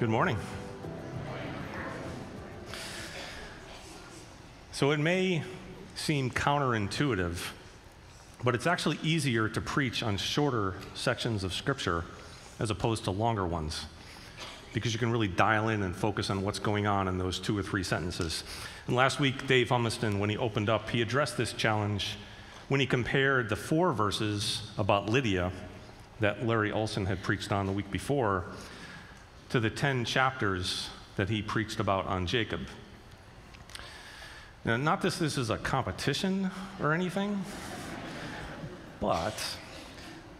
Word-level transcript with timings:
Good 0.00 0.08
morning. 0.08 0.38
So 4.72 4.92
it 4.92 4.98
may 4.98 5.42
seem 5.94 6.30
counterintuitive, 6.30 7.36
but 8.42 8.54
it's 8.54 8.66
actually 8.66 8.98
easier 9.02 9.46
to 9.50 9.60
preach 9.60 10.02
on 10.02 10.16
shorter 10.16 10.76
sections 10.94 11.44
of 11.44 11.52
Scripture 11.52 12.04
as 12.58 12.70
opposed 12.70 13.04
to 13.04 13.10
longer 13.10 13.46
ones 13.46 13.84
because 14.72 14.94
you 14.94 14.98
can 14.98 15.12
really 15.12 15.28
dial 15.28 15.68
in 15.68 15.82
and 15.82 15.94
focus 15.94 16.30
on 16.30 16.40
what's 16.40 16.58
going 16.58 16.86
on 16.86 17.06
in 17.06 17.18
those 17.18 17.38
two 17.38 17.58
or 17.58 17.62
three 17.62 17.82
sentences. 17.82 18.42
And 18.86 18.96
last 18.96 19.20
week, 19.20 19.46
Dave 19.46 19.68
Humiston, 19.68 20.18
when 20.18 20.30
he 20.30 20.38
opened 20.38 20.70
up, 20.70 20.88
he 20.88 21.02
addressed 21.02 21.36
this 21.36 21.52
challenge 21.52 22.16
when 22.68 22.80
he 22.80 22.86
compared 22.86 23.50
the 23.50 23.56
four 23.56 23.92
verses 23.92 24.62
about 24.78 25.10
Lydia 25.10 25.52
that 26.20 26.46
Larry 26.46 26.72
Olson 26.72 27.04
had 27.04 27.22
preached 27.22 27.52
on 27.52 27.66
the 27.66 27.72
week 27.72 27.90
before 27.90 28.46
to 29.50 29.60
the 29.60 29.70
10 29.70 30.04
chapters 30.04 30.88
that 31.16 31.28
he 31.28 31.42
preached 31.42 31.80
about 31.80 32.06
on 32.06 32.26
Jacob. 32.26 32.60
Now, 34.64 34.76
not 34.76 35.02
that 35.02 35.14
this 35.14 35.36
is 35.36 35.50
a 35.50 35.58
competition 35.58 36.50
or 36.80 36.92
anything, 36.92 37.44
but 39.00 39.34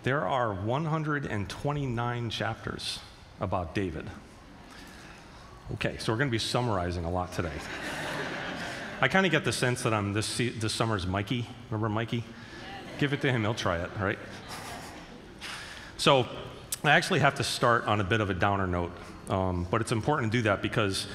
there 0.05 0.27
are 0.27 0.55
129 0.55 2.31
chapters 2.31 3.01
about 3.41 3.75
David. 3.75 4.09
Okay, 5.75 5.97
so 5.99 6.13
we're 6.13 6.19
going 6.19 6.29
to 6.29 6.33
be 6.33 6.39
summarizing 6.39 7.05
a 7.05 7.11
lot 7.11 7.33
today. 7.33 7.53
I 9.01 9.09
kind 9.09 9.25
of 9.25 9.33
get 9.33 9.45
the 9.45 9.53
sense 9.53 9.83
that 9.83 9.95
I'm 9.95 10.13
this, 10.13 10.37
this 10.37 10.73
summer's 10.73 11.07
Mikey. 11.07 11.47
Remember 11.71 11.89
Mikey? 11.89 12.23
Give 12.99 13.13
it 13.13 13.23
to 13.23 13.33
him, 13.33 13.43
he'll 13.43 13.55
try 13.55 13.79
it, 13.79 13.91
right? 13.99 14.19
So 15.97 16.27
I 16.83 16.93
actually 16.93 17.21
have 17.21 17.35
to 17.35 17.45
start 17.45 17.85
on 17.87 18.01
a 18.01 18.05
bit 18.05 18.23
of 18.23 18.31
a 18.31 18.35
downer 18.35 18.67
note, 18.67 18.93
um, 19.29 19.67
but 19.71 19.83
it's 19.83 19.93
important 19.93 20.33
to 20.33 20.39
do 20.39 20.43
that 20.45 20.63
because 20.63 21.07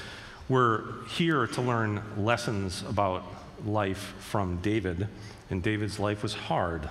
we're 0.48 1.04
here 1.08 1.48
to 1.48 1.60
learn 1.60 2.00
lessons 2.16 2.84
about 2.88 3.24
life 3.64 4.14
from 4.20 4.58
David, 4.58 5.08
and 5.50 5.64
David's 5.64 5.98
life 5.98 6.22
was 6.22 6.34
hard. 6.34 6.88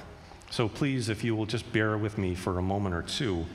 So 0.50 0.67
please, 0.67 1.08
if 1.08 1.23
you 1.23 1.38
will 1.38 1.45
just 1.45 1.72
bear 1.72 1.98
with 1.98 2.17
me 2.17 2.36
for 2.36 2.59
a 2.59 2.62
moment 2.62 2.95
or 2.95 3.02
two. 3.02 3.45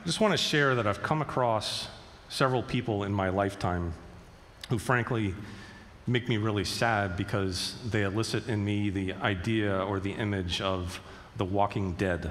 I 0.00 0.06
just 0.06 0.22
want 0.22 0.32
to 0.32 0.38
share 0.38 0.74
that 0.76 0.86
I've 0.86 1.02
come 1.02 1.20
across 1.20 1.88
several 2.30 2.62
people 2.62 3.04
in 3.04 3.12
my 3.12 3.28
lifetime 3.28 3.92
who, 4.70 4.78
frankly, 4.78 5.34
make 6.06 6.30
me 6.30 6.38
really 6.38 6.64
sad 6.64 7.14
because 7.18 7.74
they 7.90 8.04
elicit 8.04 8.48
in 8.48 8.64
me 8.64 8.88
the 8.88 9.12
idea 9.14 9.84
or 9.84 10.00
the 10.00 10.12
image 10.12 10.62
of 10.62 10.98
the 11.36 11.44
walking 11.44 11.92
dead. 11.92 12.30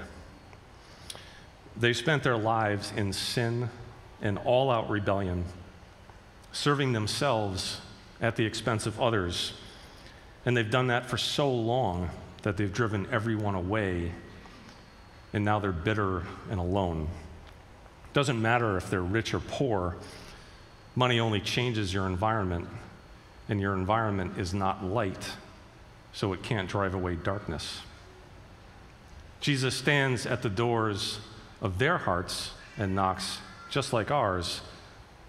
They 1.76 1.94
spent 1.94 2.24
their 2.24 2.38
lives 2.38 2.94
in 2.96 3.14
sin 3.14 3.70
and 4.22 4.38
all 4.38 4.72
out 4.72 4.90
rebellion, 4.90 5.44
serving 6.52 6.94
themselves 6.94 7.82
at 8.22 8.36
the 8.36 8.46
expense 8.46 8.86
of 8.86 9.02
others. 9.02 9.54
And 10.46 10.56
they've 10.56 10.70
done 10.70 10.88
that 10.88 11.06
for 11.06 11.18
so 11.18 11.52
long 11.52 12.10
that 12.44 12.58
they've 12.58 12.72
driven 12.72 13.08
everyone 13.12 13.56
away, 13.56 14.12
and 15.34 15.44
now 15.44 15.60
they're 15.60 15.72
bitter 15.72 16.24
and 16.50 16.60
alone. 16.60 17.08
It 18.06 18.14
Doesn't 18.14 18.42
matter 18.42 18.78
if 18.78 18.90
they're 18.90 19.02
rich 19.02 19.34
or 19.34 19.40
poor, 19.40 19.96
money 20.96 21.20
only 21.20 21.40
changes 21.40 21.94
your 21.94 22.06
environment, 22.06 22.68
and 23.50 23.60
your 23.60 23.74
environment 23.74 24.38
is 24.38 24.54
not 24.54 24.84
light, 24.84 25.32
so 26.12 26.34
it 26.34 26.44
can't 26.44 26.70
drive 26.70 26.94
away 26.94 27.16
darkness. 27.16 27.82
Jesus 29.42 29.76
stands 29.76 30.26
at 30.26 30.42
the 30.42 30.50
doors 30.50 31.20
of 31.64 31.80
their 31.80 31.98
hearts 31.98 32.52
and 32.78 32.94
knocks 32.94 33.40
just 33.72 33.92
like 33.92 34.12
ours. 34.12 34.62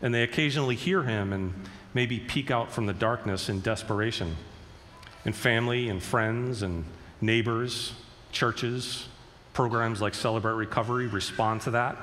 And 0.03 0.13
they 0.13 0.23
occasionally 0.23 0.75
hear 0.75 1.03
him 1.03 1.33
and 1.33 1.55
maybe 1.95 2.21
peek 2.21 2.51
out 2.51 2.71
from 2.71 2.85
the 2.85 2.93
darkness 2.93 3.49
in 3.49 3.61
desperation. 3.61 4.37
And 5.25 5.35
family 5.35 5.89
and 5.89 6.03
friends 6.03 6.61
and 6.61 6.85
neighbors, 7.23 7.95
churches, 8.33 9.07
programs 9.55 10.03
like 10.03 10.15
Celebrate 10.15 10.55
Recovery 10.55 11.07
respond 11.07 11.63
to 11.63 11.71
that 11.71 11.97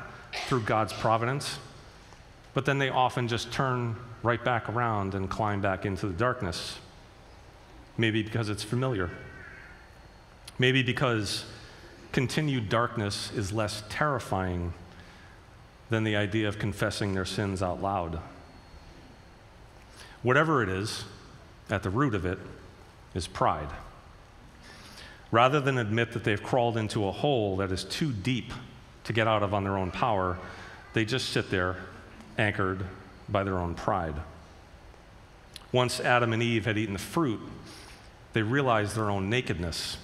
through 0.47 0.61
God's 0.61 0.93
providence. 0.93 1.59
But 2.53 2.65
then 2.65 2.79
they 2.79 2.89
often 2.89 3.27
just 3.27 3.51
turn 3.51 3.97
right 4.23 4.43
back 4.43 4.69
around 4.69 5.13
and 5.13 5.29
climb 5.29 5.61
back 5.61 5.85
into 5.85 6.07
the 6.07 6.13
darkness. 6.13 6.79
Maybe 7.97 8.23
because 8.23 8.49
it's 8.49 8.63
familiar. 8.63 9.09
Maybe 10.57 10.81
because 10.81 11.45
continued 12.11 12.69
darkness 12.69 13.31
is 13.33 13.53
less 13.53 13.83
terrifying 13.89 14.73
than 15.89 16.03
the 16.03 16.15
idea 16.15 16.47
of 16.47 16.59
confessing 16.59 17.13
their 17.13 17.25
sins 17.25 17.61
out 17.61 17.81
loud. 17.81 18.19
Whatever 20.23 20.61
it 20.61 20.69
is, 20.69 21.05
at 21.69 21.83
the 21.83 21.89
root 21.89 22.13
of 22.13 22.25
it 22.25 22.39
is 23.13 23.27
pride. 23.27 23.69
Rather 25.31 25.59
than 25.59 25.77
admit 25.77 26.11
that 26.11 26.23
they've 26.23 26.43
crawled 26.43 26.77
into 26.77 27.07
a 27.07 27.11
hole 27.11 27.57
that 27.57 27.71
is 27.71 27.85
too 27.85 28.11
deep 28.11 28.51
to 29.05 29.13
get 29.13 29.27
out 29.27 29.43
of 29.43 29.53
on 29.53 29.63
their 29.63 29.77
own 29.77 29.91
power, 29.91 30.37
they 30.93 31.05
just 31.05 31.29
sit 31.29 31.49
there, 31.49 31.77
anchored 32.37 32.85
by 33.29 33.43
their 33.43 33.57
own 33.57 33.73
pride. 33.73 34.15
Once 35.71 36.01
Adam 36.01 36.33
and 36.33 36.43
Eve 36.43 36.65
had 36.65 36.77
eaten 36.77 36.93
the 36.93 36.99
fruit, 36.99 37.39
they 38.33 38.41
realized 38.41 38.95
their 38.95 39.09
own 39.09 39.29
nakedness 39.29 39.97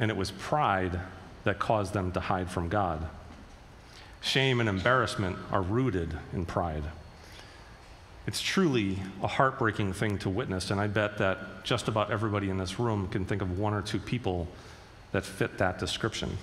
and 0.00 0.10
it 0.10 0.16
was 0.16 0.30
pride 0.32 0.98
that 1.44 1.58
caused 1.58 1.92
them 1.92 2.10
to 2.12 2.20
hide 2.20 2.50
from 2.50 2.68
God. 2.68 3.06
Shame 4.22 4.58
and 4.58 4.68
embarrassment 4.68 5.36
are 5.52 5.62
rooted 5.62 6.18
in 6.32 6.46
pride. 6.46 6.84
It's 8.26 8.40
truly 8.40 8.98
a 9.22 9.26
heartbreaking 9.26 9.92
thing 9.92 10.18
to 10.18 10.30
witness, 10.30 10.70
and 10.70 10.80
I 10.80 10.86
bet 10.86 11.18
that 11.18 11.64
just 11.64 11.86
about 11.86 12.10
everybody 12.10 12.48
in 12.48 12.58
this 12.58 12.78
room 12.78 13.08
can 13.08 13.24
think 13.24 13.42
of 13.42 13.58
one 13.58 13.74
or 13.74 13.82
two 13.82 13.98
people 13.98 14.48
that 15.12 15.24
fit 15.24 15.58
that 15.58 15.78
description. 15.78 16.38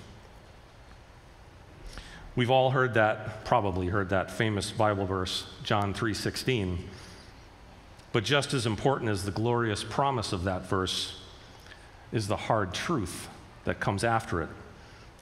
We've 2.36 2.50
all 2.50 2.70
heard 2.70 2.94
that, 2.94 3.44
probably 3.44 3.88
heard 3.88 4.10
that 4.10 4.30
famous 4.30 4.70
Bible 4.70 5.06
verse, 5.06 5.46
John 5.64 5.92
3:16. 5.94 6.78
But 8.12 8.24
just 8.24 8.54
as 8.54 8.66
important 8.66 9.10
as 9.10 9.24
the 9.24 9.30
glorious 9.30 9.82
promise 9.82 10.32
of 10.32 10.44
that 10.44 10.68
verse 10.68 11.20
is 12.12 12.28
the 12.28 12.36
hard 12.36 12.72
truth 12.72 13.28
that 13.64 13.80
comes 13.80 14.04
after 14.04 14.42
it. 14.42 14.48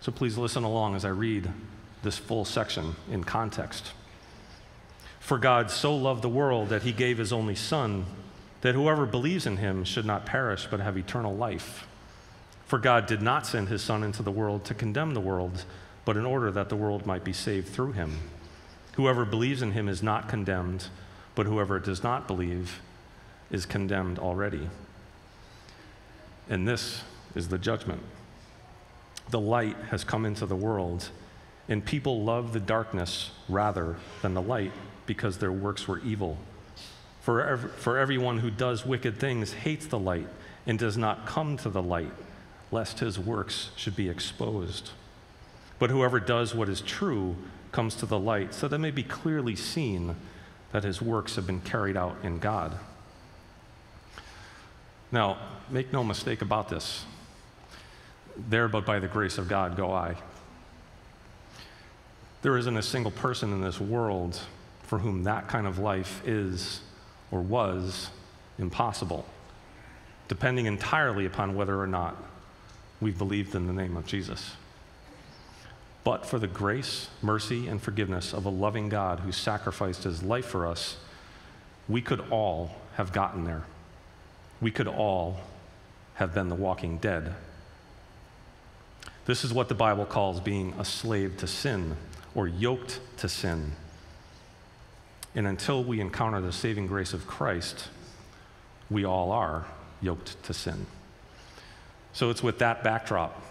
So 0.00 0.12
please 0.12 0.38
listen 0.38 0.64
along 0.64 0.94
as 0.94 1.04
I 1.04 1.08
read 1.08 1.50
this 2.02 2.18
full 2.18 2.44
section 2.44 2.94
in 3.10 3.24
context. 3.24 3.92
For 5.18 5.38
God 5.38 5.70
so 5.70 5.96
loved 5.96 6.22
the 6.22 6.28
world 6.28 6.68
that 6.68 6.82
he 6.82 6.92
gave 6.92 7.18
his 7.18 7.32
only 7.32 7.56
Son, 7.56 8.06
that 8.60 8.74
whoever 8.74 9.06
believes 9.06 9.46
in 9.46 9.56
him 9.56 9.84
should 9.84 10.06
not 10.06 10.26
perish 10.26 10.68
but 10.70 10.80
have 10.80 10.96
eternal 10.96 11.34
life. 11.34 11.86
For 12.66 12.78
God 12.78 13.06
did 13.06 13.22
not 13.22 13.46
send 13.46 13.68
his 13.68 13.82
Son 13.82 14.02
into 14.04 14.22
the 14.22 14.30
world 14.30 14.64
to 14.66 14.74
condemn 14.74 15.14
the 15.14 15.20
world, 15.20 15.64
but 16.04 16.16
in 16.16 16.24
order 16.24 16.50
that 16.52 16.68
the 16.68 16.76
world 16.76 17.06
might 17.06 17.24
be 17.24 17.32
saved 17.32 17.68
through 17.68 17.92
him. 17.92 18.18
Whoever 18.92 19.24
believes 19.24 19.62
in 19.62 19.72
him 19.72 19.88
is 19.88 20.02
not 20.02 20.28
condemned, 20.28 20.86
but 21.34 21.46
whoever 21.46 21.78
does 21.78 22.02
not 22.02 22.26
believe 22.26 22.80
is 23.50 23.66
condemned 23.66 24.18
already. 24.18 24.68
And 26.48 26.66
this 26.66 27.02
is 27.34 27.48
the 27.48 27.58
judgment. 27.58 28.02
The 29.30 29.40
light 29.40 29.76
has 29.90 30.04
come 30.04 30.24
into 30.24 30.46
the 30.46 30.56
world, 30.56 31.08
and 31.68 31.84
people 31.84 32.22
love 32.22 32.52
the 32.52 32.60
darkness 32.60 33.30
rather 33.48 33.96
than 34.22 34.34
the 34.34 34.42
light 34.42 34.72
because 35.06 35.38
their 35.38 35.52
works 35.52 35.88
were 35.88 35.98
evil. 36.00 36.38
For, 37.22 37.42
ev- 37.42 37.72
for 37.72 37.98
everyone 37.98 38.38
who 38.38 38.50
does 38.50 38.86
wicked 38.86 39.18
things 39.18 39.52
hates 39.52 39.86
the 39.86 39.98
light 39.98 40.28
and 40.66 40.78
does 40.78 40.96
not 40.96 41.26
come 41.26 41.56
to 41.58 41.68
the 41.68 41.82
light, 41.82 42.12
lest 42.70 43.00
his 43.00 43.18
works 43.18 43.70
should 43.76 43.96
be 43.96 44.08
exposed. 44.08 44.90
But 45.78 45.90
whoever 45.90 46.20
does 46.20 46.54
what 46.54 46.68
is 46.68 46.80
true 46.80 47.36
comes 47.72 47.96
to 47.96 48.06
the 48.06 48.18
light, 48.18 48.54
so 48.54 48.68
that 48.68 48.78
may 48.78 48.90
be 48.90 49.02
clearly 49.02 49.56
seen 49.56 50.16
that 50.72 50.84
his 50.84 51.02
works 51.02 51.36
have 51.36 51.46
been 51.46 51.60
carried 51.60 51.96
out 51.96 52.16
in 52.22 52.38
God. 52.38 52.78
Now, 55.10 55.38
make 55.70 55.92
no 55.92 56.02
mistake 56.04 56.42
about 56.42 56.68
this 56.68 57.04
there, 58.48 58.68
but 58.68 58.84
by 58.84 58.98
the 58.98 59.08
grace 59.08 59.38
of 59.38 59.48
God 59.48 59.76
go 59.76 59.92
I. 59.92 60.16
There 62.42 62.56
isn't 62.56 62.76
a 62.76 62.82
single 62.82 63.10
person 63.10 63.52
in 63.52 63.60
this 63.60 63.80
world 63.80 64.40
for 64.82 64.98
whom 64.98 65.24
that 65.24 65.48
kind 65.48 65.66
of 65.66 65.78
life 65.78 66.22
is 66.26 66.80
or 67.30 67.40
was 67.40 68.10
impossible, 68.58 69.26
depending 70.28 70.66
entirely 70.66 71.26
upon 71.26 71.56
whether 71.56 71.80
or 71.80 71.86
not 71.86 72.16
we've 73.00 73.18
believed 73.18 73.54
in 73.54 73.66
the 73.66 73.72
name 73.72 73.96
of 73.96 74.06
Jesus. 74.06 74.52
But 76.04 76.24
for 76.24 76.38
the 76.38 76.46
grace, 76.46 77.08
mercy, 77.20 77.66
and 77.66 77.82
forgiveness 77.82 78.32
of 78.32 78.44
a 78.44 78.48
loving 78.48 78.88
God 78.88 79.20
who 79.20 79.32
sacrificed 79.32 80.04
his 80.04 80.22
life 80.22 80.46
for 80.46 80.66
us, 80.66 80.98
we 81.88 82.00
could 82.00 82.20
all 82.30 82.76
have 82.94 83.12
gotten 83.12 83.44
there. 83.44 83.64
We 84.60 84.70
could 84.70 84.86
all 84.86 85.40
have 86.14 86.32
been 86.32 86.48
the 86.48 86.54
walking 86.54 86.98
dead 86.98 87.34
this 89.26 89.44
is 89.44 89.52
what 89.52 89.68
the 89.68 89.74
Bible 89.74 90.06
calls 90.06 90.40
being 90.40 90.72
a 90.78 90.84
slave 90.84 91.36
to 91.38 91.46
sin 91.46 91.96
or 92.34 92.46
yoked 92.48 93.00
to 93.18 93.28
sin. 93.28 93.72
And 95.34 95.46
until 95.46 95.84
we 95.84 96.00
encounter 96.00 96.40
the 96.40 96.52
saving 96.52 96.86
grace 96.86 97.12
of 97.12 97.26
Christ, 97.26 97.88
we 98.88 99.04
all 99.04 99.32
are 99.32 99.66
yoked 100.00 100.42
to 100.44 100.54
sin. 100.54 100.86
So 102.12 102.30
it's 102.30 102.42
with 102.42 102.58
that 102.60 102.82
backdrop 102.82 103.42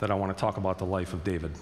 that 0.00 0.10
I 0.10 0.14
want 0.14 0.36
to 0.36 0.40
talk 0.40 0.56
about 0.56 0.78
the 0.78 0.84
life 0.84 1.12
of 1.12 1.22
David. 1.22 1.52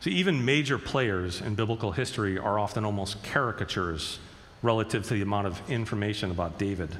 See, 0.00 0.10
even 0.12 0.44
major 0.44 0.78
players 0.78 1.40
in 1.40 1.54
biblical 1.54 1.92
history 1.92 2.38
are 2.38 2.58
often 2.58 2.84
almost 2.84 3.22
caricatures 3.22 4.18
relative 4.62 5.04
to 5.04 5.14
the 5.14 5.22
amount 5.22 5.46
of 5.46 5.60
information 5.70 6.30
about 6.30 6.58
David. 6.58 6.96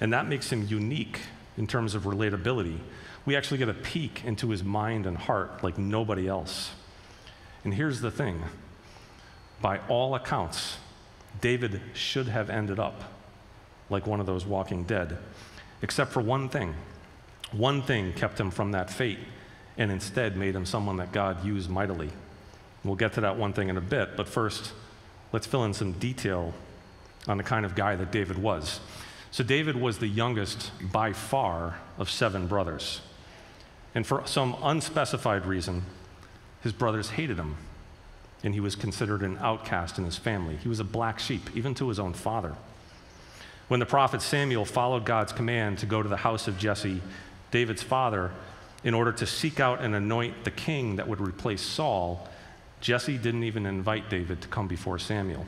And 0.00 0.12
that 0.12 0.26
makes 0.26 0.50
him 0.50 0.66
unique 0.66 1.20
in 1.56 1.66
terms 1.66 1.94
of 1.94 2.02
relatability. 2.02 2.78
We 3.26 3.34
actually 3.34 3.58
get 3.58 3.68
a 3.68 3.74
peek 3.74 4.24
into 4.24 4.50
his 4.50 4.62
mind 4.62 5.04
and 5.04 5.18
heart 5.18 5.62
like 5.62 5.76
nobody 5.76 6.28
else. 6.28 6.70
And 7.64 7.74
here's 7.74 8.00
the 8.00 8.10
thing 8.10 8.42
by 9.60 9.80
all 9.88 10.14
accounts, 10.14 10.76
David 11.40 11.80
should 11.92 12.28
have 12.28 12.48
ended 12.48 12.78
up 12.78 13.02
like 13.90 14.06
one 14.06 14.20
of 14.20 14.26
those 14.26 14.46
walking 14.46 14.84
dead, 14.84 15.18
except 15.82 16.12
for 16.12 16.20
one 16.20 16.48
thing. 16.48 16.74
One 17.52 17.82
thing 17.82 18.12
kept 18.12 18.38
him 18.38 18.50
from 18.50 18.72
that 18.72 18.90
fate 18.90 19.18
and 19.78 19.90
instead 19.90 20.36
made 20.36 20.54
him 20.54 20.66
someone 20.66 20.96
that 20.96 21.12
God 21.12 21.44
used 21.44 21.68
mightily. 21.68 22.10
We'll 22.84 22.96
get 22.96 23.14
to 23.14 23.20
that 23.22 23.36
one 23.36 23.52
thing 23.52 23.68
in 23.68 23.76
a 23.76 23.80
bit, 23.80 24.16
but 24.16 24.28
first, 24.28 24.72
let's 25.32 25.46
fill 25.46 25.64
in 25.64 25.74
some 25.74 25.92
detail 25.92 26.54
on 27.26 27.36
the 27.36 27.42
kind 27.42 27.66
of 27.66 27.74
guy 27.74 27.96
that 27.96 28.12
David 28.12 28.38
was. 28.38 28.80
So, 29.32 29.42
David 29.42 29.76
was 29.76 29.98
the 29.98 30.06
youngest 30.06 30.70
by 30.80 31.12
far 31.12 31.78
of 31.98 32.08
seven 32.08 32.46
brothers. 32.46 33.00
And 33.96 34.06
for 34.06 34.22
some 34.26 34.54
unspecified 34.62 35.46
reason, 35.46 35.82
his 36.60 36.74
brothers 36.74 37.08
hated 37.08 37.38
him, 37.38 37.56
and 38.44 38.52
he 38.52 38.60
was 38.60 38.76
considered 38.76 39.22
an 39.22 39.38
outcast 39.40 39.96
in 39.96 40.04
his 40.04 40.18
family. 40.18 40.56
He 40.56 40.68
was 40.68 40.80
a 40.80 40.84
black 40.84 41.18
sheep, 41.18 41.48
even 41.54 41.74
to 41.76 41.88
his 41.88 41.98
own 41.98 42.12
father. 42.12 42.56
When 43.68 43.80
the 43.80 43.86
prophet 43.86 44.20
Samuel 44.20 44.66
followed 44.66 45.06
God's 45.06 45.32
command 45.32 45.78
to 45.78 45.86
go 45.86 46.02
to 46.02 46.10
the 46.10 46.18
house 46.18 46.46
of 46.46 46.58
Jesse, 46.58 47.00
David's 47.50 47.82
father, 47.82 48.32
in 48.84 48.92
order 48.92 49.12
to 49.12 49.24
seek 49.24 49.60
out 49.60 49.80
and 49.80 49.94
anoint 49.94 50.44
the 50.44 50.50
king 50.50 50.96
that 50.96 51.08
would 51.08 51.20
replace 51.20 51.62
Saul, 51.62 52.28
Jesse 52.82 53.16
didn't 53.16 53.44
even 53.44 53.64
invite 53.64 54.10
David 54.10 54.42
to 54.42 54.48
come 54.48 54.68
before 54.68 54.98
Samuel. 54.98 55.46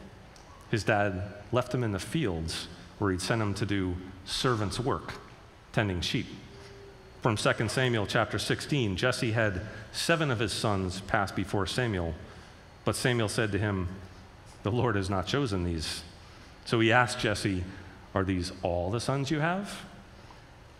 His 0.70 0.84
dad 0.84 1.22
left 1.52 1.74
him 1.74 1.84
in 1.84 1.92
the 1.92 1.98
fields 1.98 2.66
where 2.98 3.10
he'd 3.10 3.20
sent 3.20 3.42
him 3.42 3.52
to 3.52 3.66
do 3.66 3.94
servant's 4.24 4.80
work, 4.80 5.12
tending 5.74 6.00
sheep. 6.00 6.28
From 7.20 7.36
2 7.36 7.68
Samuel 7.68 8.06
chapter 8.06 8.38
16, 8.38 8.94
Jesse 8.94 9.32
had 9.32 9.62
seven 9.90 10.30
of 10.30 10.38
his 10.38 10.52
sons 10.52 11.00
pass 11.00 11.32
before 11.32 11.66
Samuel, 11.66 12.14
but 12.84 12.94
Samuel 12.94 13.28
said 13.28 13.50
to 13.50 13.58
him, 13.58 13.88
The 14.62 14.70
Lord 14.70 14.94
has 14.94 15.10
not 15.10 15.26
chosen 15.26 15.64
these. 15.64 16.04
So 16.64 16.78
he 16.78 16.92
asked 16.92 17.18
Jesse, 17.18 17.64
Are 18.14 18.22
these 18.22 18.52
all 18.62 18.92
the 18.92 19.00
sons 19.00 19.32
you 19.32 19.40
have? 19.40 19.84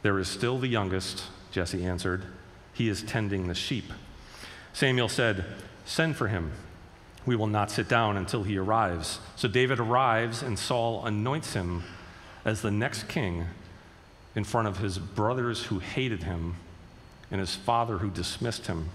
There 0.03 0.21
is 0.21 0.29
still 0.29 0.59
the 0.59 0.69
youngest, 0.69 1.25
Jesse 1.51 1.85
answered. 1.85 2.23
He 2.73 2.89
is 2.89 3.03
tending 3.03 3.49
the 3.49 3.55
sheep. 3.55 3.93
Samuel 4.73 5.09
said, 5.09 5.45
Send 5.87 6.15
for 6.17 6.29
him. 6.29 6.53
We 7.27 7.35
will 7.35 7.49
not 7.49 7.73
sit 7.73 7.89
down 7.89 8.17
until 8.17 8.45
he 8.45 8.57
arrives. 8.59 9.19
So 9.35 9.49
David 9.49 9.81
arrives, 9.81 10.43
and 10.43 10.57
Saul 10.57 11.05
anoints 11.05 11.55
him 11.55 11.83
as 12.45 12.63
the 12.63 12.71
next 12.71 13.09
king 13.09 13.47
in 14.39 14.45
front 14.45 14.69
of 14.69 14.79
his 14.79 14.99
brothers 14.99 15.65
who 15.65 15.81
hated 15.81 16.23
him 16.23 16.55
and 17.29 17.41
his 17.41 17.57
father 17.57 17.99
who 17.99 18.09
dismissed 18.09 18.69
him. 18.69 18.89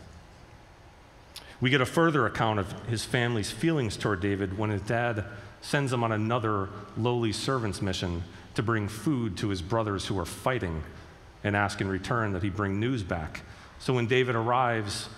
We 1.59 1.69
get 1.69 1.81
a 1.81 1.85
further 1.85 2.25
account 2.25 2.59
of 2.59 2.71
his 2.87 3.03
family's 3.03 3.51
feelings 3.51 3.97
toward 3.97 4.21
David 4.21 4.57
when 4.57 4.69
his 4.69 4.81
dad 4.83 5.25
sends 5.59 5.91
him 5.91 6.01
on 6.01 6.13
another 6.13 6.69
lowly 6.95 7.33
servant's 7.33 7.81
mission 7.81 8.23
to 8.55 8.63
bring 8.63 8.87
food 8.87 9.35
to 9.35 9.49
his 9.49 9.61
brothers 9.61 10.05
who 10.05 10.17
are 10.17 10.25
fighting 10.25 10.81
and 11.43 11.57
ask 11.57 11.81
in 11.81 11.89
return 11.89 12.31
that 12.31 12.43
he 12.43 12.49
bring 12.49 12.79
news 12.79 13.03
back. 13.03 13.41
So 13.79 13.93
when 13.93 14.07
David 14.07 14.35
arrives, 14.35 15.09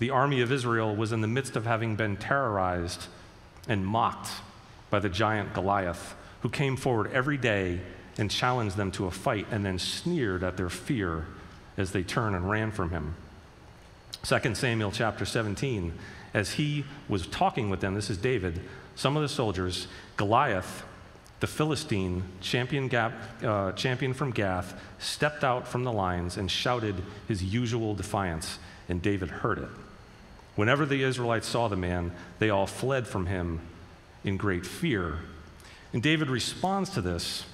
the 0.00 0.10
army 0.10 0.40
of 0.40 0.50
Israel 0.50 0.96
was 0.96 1.12
in 1.12 1.20
the 1.20 1.28
midst 1.28 1.54
of 1.54 1.64
having 1.64 1.94
been 1.94 2.16
terrorized 2.16 3.06
and 3.68 3.86
mocked 3.86 4.30
by 4.90 4.98
the 4.98 5.08
giant 5.08 5.54
Goliath, 5.54 6.16
who 6.40 6.48
came 6.48 6.76
forward 6.76 7.12
every 7.12 7.36
day 7.36 7.78
and 8.18 8.30
challenged 8.30 8.76
them 8.76 8.90
to 8.92 9.06
a 9.06 9.10
fight 9.10 9.46
and 9.50 9.64
then 9.64 9.78
sneered 9.78 10.44
at 10.44 10.56
their 10.56 10.68
fear 10.68 11.26
as 11.76 11.92
they 11.92 12.02
turned 12.02 12.36
and 12.36 12.48
ran 12.48 12.70
from 12.70 12.90
him. 12.90 13.14
2 14.22 14.54
Samuel 14.54 14.90
chapter 14.90 15.24
17, 15.24 15.92
as 16.32 16.52
he 16.52 16.84
was 17.08 17.26
talking 17.26 17.68
with 17.68 17.80
them, 17.80 17.94
this 17.94 18.10
is 18.10 18.16
David, 18.16 18.60
some 18.94 19.16
of 19.16 19.22
the 19.22 19.28
soldiers, 19.28 19.86
Goliath, 20.16 20.84
the 21.40 21.46
Philistine, 21.46 22.22
champion, 22.40 22.92
uh, 22.94 23.72
champion 23.72 24.14
from 24.14 24.30
Gath, 24.30 24.80
stepped 24.98 25.44
out 25.44 25.68
from 25.68 25.84
the 25.84 25.92
lines 25.92 26.36
and 26.36 26.50
shouted 26.50 26.94
his 27.28 27.42
usual 27.42 27.94
defiance, 27.94 28.58
and 28.88 29.02
David 29.02 29.28
heard 29.28 29.58
it. 29.58 29.68
Whenever 30.56 30.86
the 30.86 31.02
Israelites 31.02 31.48
saw 31.48 31.68
the 31.68 31.76
man, 31.76 32.12
they 32.38 32.48
all 32.48 32.66
fled 32.66 33.06
from 33.06 33.26
him 33.26 33.60
in 34.22 34.36
great 34.36 34.64
fear. 34.64 35.18
And 35.92 36.02
David 36.02 36.30
responds 36.30 36.90
to 36.90 37.00
this 37.00 37.44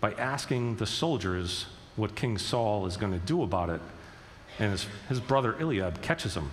by 0.00 0.12
asking 0.12 0.76
the 0.76 0.86
soldiers 0.86 1.66
what 1.96 2.14
King 2.14 2.38
Saul 2.38 2.86
is 2.86 2.96
going 2.96 3.12
to 3.12 3.18
do 3.18 3.42
about 3.42 3.70
it. 3.70 3.80
And 4.58 4.72
his, 4.72 4.86
his 5.08 5.20
brother 5.20 5.54
Eliab 5.60 6.02
catches 6.02 6.36
him. 6.36 6.50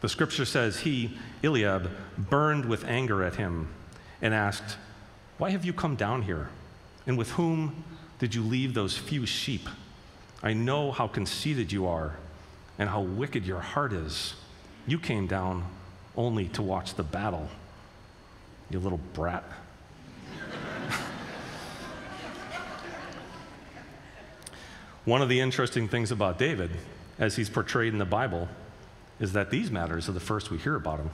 The 0.00 0.08
scripture 0.08 0.44
says 0.44 0.80
he, 0.80 1.18
Eliab, 1.42 1.90
burned 2.16 2.66
with 2.66 2.84
anger 2.84 3.24
at 3.24 3.36
him 3.36 3.68
and 4.22 4.32
asked, 4.32 4.76
Why 5.38 5.50
have 5.50 5.64
you 5.64 5.72
come 5.72 5.96
down 5.96 6.22
here? 6.22 6.50
And 7.06 7.18
with 7.18 7.32
whom 7.32 7.84
did 8.18 8.34
you 8.34 8.42
leave 8.42 8.74
those 8.74 8.96
few 8.96 9.26
sheep? 9.26 9.68
I 10.42 10.52
know 10.52 10.92
how 10.92 11.08
conceited 11.08 11.72
you 11.72 11.86
are 11.86 12.16
and 12.78 12.88
how 12.88 13.00
wicked 13.00 13.44
your 13.44 13.60
heart 13.60 13.92
is. 13.92 14.34
You 14.86 14.98
came 14.98 15.26
down 15.26 15.64
only 16.16 16.48
to 16.48 16.62
watch 16.62 16.94
the 16.94 17.02
battle, 17.02 17.48
you 18.70 18.78
little 18.78 19.00
brat. 19.14 19.44
One 25.08 25.22
of 25.22 25.30
the 25.30 25.40
interesting 25.40 25.88
things 25.88 26.12
about 26.12 26.38
David, 26.38 26.70
as 27.18 27.34
he's 27.34 27.48
portrayed 27.48 27.94
in 27.94 27.98
the 27.98 28.04
Bible, 28.04 28.46
is 29.18 29.32
that 29.32 29.50
these 29.50 29.70
matters 29.70 30.06
are 30.06 30.12
the 30.12 30.20
first 30.20 30.50
we 30.50 30.58
hear 30.58 30.74
about 30.74 30.98
him. 30.98 31.08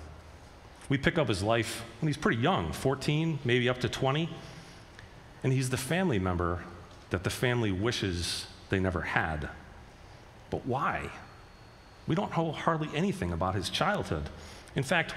We 0.89 0.99
pick 0.99 1.17
up 1.17 1.29
his 1.29 1.45
life 1.45 1.85
when 2.01 2.09
he's 2.09 2.17
pretty 2.17 2.43
young 2.43 2.73
14, 2.73 3.39
maybe 3.45 3.69
up 3.69 3.79
to 3.79 3.89
20, 3.89 4.29
and 5.45 5.53
he's 5.53 5.71
the 5.71 5.77
family 5.77 6.19
member 6.19 6.65
that 7.11 7.23
the 7.23 7.31
family 7.31 7.71
wishes 7.71 8.49
they 8.69 8.81
never 8.81 9.03
had. 9.03 9.49
But 10.51 10.67
why? 10.67 11.11
We 12.09 12.17
don't 12.17 12.37
know 12.37 12.51
hardly 12.51 12.89
anything 12.97 13.31
about 13.31 13.55
his 13.55 13.71
childhood. 13.71 14.29
In 14.75 14.83
fact, 14.83 15.15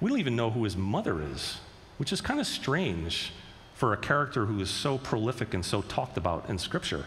we 0.00 0.08
don't 0.08 0.18
even 0.18 0.34
know 0.34 0.48
who 0.48 0.64
his 0.64 0.78
mother 0.78 1.20
is, 1.20 1.58
which 1.98 2.10
is 2.10 2.22
kind 2.22 2.40
of 2.40 2.46
strange 2.46 3.34
for 3.74 3.92
a 3.92 3.98
character 3.98 4.46
who 4.46 4.60
is 4.60 4.70
so 4.70 4.96
prolific 4.96 5.52
and 5.52 5.62
so 5.62 5.82
talked 5.82 6.16
about 6.16 6.48
in 6.48 6.56
Scripture. 6.56 7.04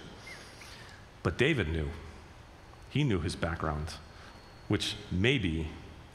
But 1.27 1.37
David 1.37 1.67
knew. 1.67 1.89
He 2.89 3.03
knew 3.03 3.19
his 3.19 3.35
background, 3.35 3.95
which 4.69 4.95
may 5.11 5.37
be 5.37 5.67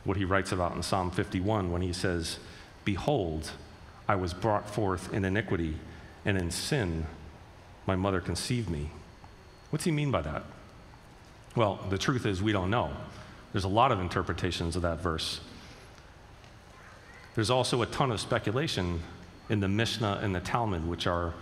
what 0.05 0.17
he 0.17 0.25
writes 0.25 0.53
about 0.53 0.75
in 0.75 0.83
Psalm 0.83 1.11
51 1.11 1.71
when 1.71 1.83
he 1.83 1.93
says, 1.93 2.39
Behold, 2.87 3.51
I 4.09 4.15
was 4.15 4.33
brought 4.33 4.71
forth 4.71 5.13
in 5.13 5.27
iniquity, 5.27 5.77
and 6.25 6.39
in 6.39 6.51
sin 6.51 7.05
my 7.87 7.95
mother 7.95 8.23
conceived 8.23 8.71
me. 8.71 8.89
What's 9.69 9.85
he 9.85 9.91
mean 9.91 10.11
by 10.11 10.23
that? 10.23 10.45
Well, 11.57 11.79
the 11.91 11.99
truth 11.99 12.25
is, 12.25 12.43
we 12.43 12.53
don't 12.53 12.71
know. 12.71 12.91
There's 13.53 13.65
a 13.65 13.69
lot 13.69 13.93
of 13.93 14.01
interpretations 14.01 14.77
of 14.77 14.83
that 14.83 15.03
verse. 15.03 15.41
There's 17.35 17.51
also 17.51 17.83
a 17.83 17.87
ton 17.87 18.11
of 18.13 18.19
speculation 18.19 19.03
in 19.51 19.61
the 19.61 19.69
Mishnah 19.69 20.21
and 20.23 20.35
the 20.35 20.41
Talmud, 20.41 20.89
which 20.89 21.07
are 21.07 21.35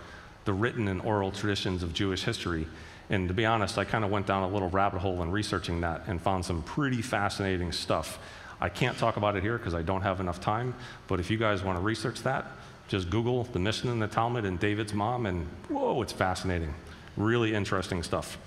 the 0.43 0.51
written 0.51 0.89
and 0.89 1.01
oral 1.03 1.31
traditions 1.31 1.83
of 1.83 1.93
Jewish 1.93 2.23
history. 2.23 2.67
And 3.09 3.27
to 3.27 3.33
be 3.33 3.45
honest, 3.45 3.77
I 3.77 3.83
kind 3.83 4.05
of 4.05 4.11
went 4.11 4.27
down 4.27 4.43
a 4.43 4.47
little 4.47 4.69
rabbit 4.69 4.99
hole 4.99 5.21
in 5.21 5.31
researching 5.31 5.81
that 5.81 6.03
and 6.07 6.21
found 6.21 6.45
some 6.45 6.63
pretty 6.63 7.01
fascinating 7.01 7.71
stuff. 7.71 8.19
I 8.61 8.69
can't 8.69 8.97
talk 8.97 9.17
about 9.17 9.35
it 9.35 9.43
here 9.43 9.57
because 9.57 9.73
I 9.73 9.81
don't 9.81 10.03
have 10.03 10.19
enough 10.19 10.39
time, 10.39 10.75
but 11.07 11.19
if 11.19 11.31
you 11.31 11.37
guys 11.37 11.63
want 11.63 11.77
to 11.77 11.81
research 11.81 12.21
that, 12.23 12.45
just 12.87 13.09
Google 13.09 13.43
the 13.45 13.59
Mishnah 13.59 13.91
and 13.91 14.01
the 14.01 14.07
Talmud 14.07 14.45
and 14.45 14.59
David's 14.59 14.93
mom, 14.93 15.25
and 15.25 15.47
whoa, 15.67 16.01
it's 16.01 16.13
fascinating. 16.13 16.73
Really 17.17 17.53
interesting 17.53 18.03
stuff. 18.03 18.37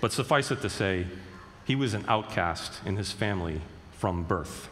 But 0.00 0.12
suffice 0.12 0.50
it 0.50 0.62
to 0.62 0.70
say, 0.70 1.06
he 1.66 1.76
was 1.76 1.94
an 1.94 2.04
outcast 2.08 2.80
in 2.86 2.96
his 2.96 3.12
family 3.12 3.60
from 3.92 4.22
birth. 4.22 4.68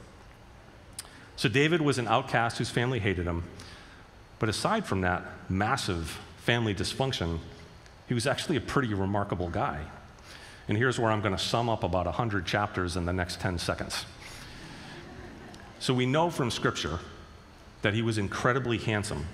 So 1.36 1.48
David 1.48 1.80
was 1.82 1.98
an 1.98 2.08
outcast 2.08 2.58
whose 2.58 2.70
family 2.70 2.98
hated 2.98 3.26
him. 3.26 3.44
But 4.38 4.48
aside 4.48 4.86
from 4.86 5.02
that 5.02 5.22
massive 5.48 6.18
family 6.38 6.74
dysfunction, 6.74 7.38
he 8.08 8.14
was 8.14 8.26
actually 8.26 8.56
a 8.56 8.60
pretty 8.60 8.94
remarkable 8.94 9.50
guy. 9.50 9.84
And 10.66 10.76
here's 10.76 10.98
where 10.98 11.10
I'm 11.10 11.20
going 11.20 11.36
to 11.36 11.42
sum 11.42 11.68
up 11.68 11.84
about 11.84 12.06
100 12.06 12.46
chapters 12.46 12.96
in 12.96 13.06
the 13.06 13.12
next 13.12 13.40
10 13.40 13.58
seconds. 13.58 14.04
So 15.78 15.94
we 15.94 16.06
know 16.06 16.30
from 16.30 16.50
Scripture 16.50 16.98
that 17.82 17.94
he 17.94 18.02
was 18.02 18.18
incredibly 18.18 18.78
handsome. 18.78 19.26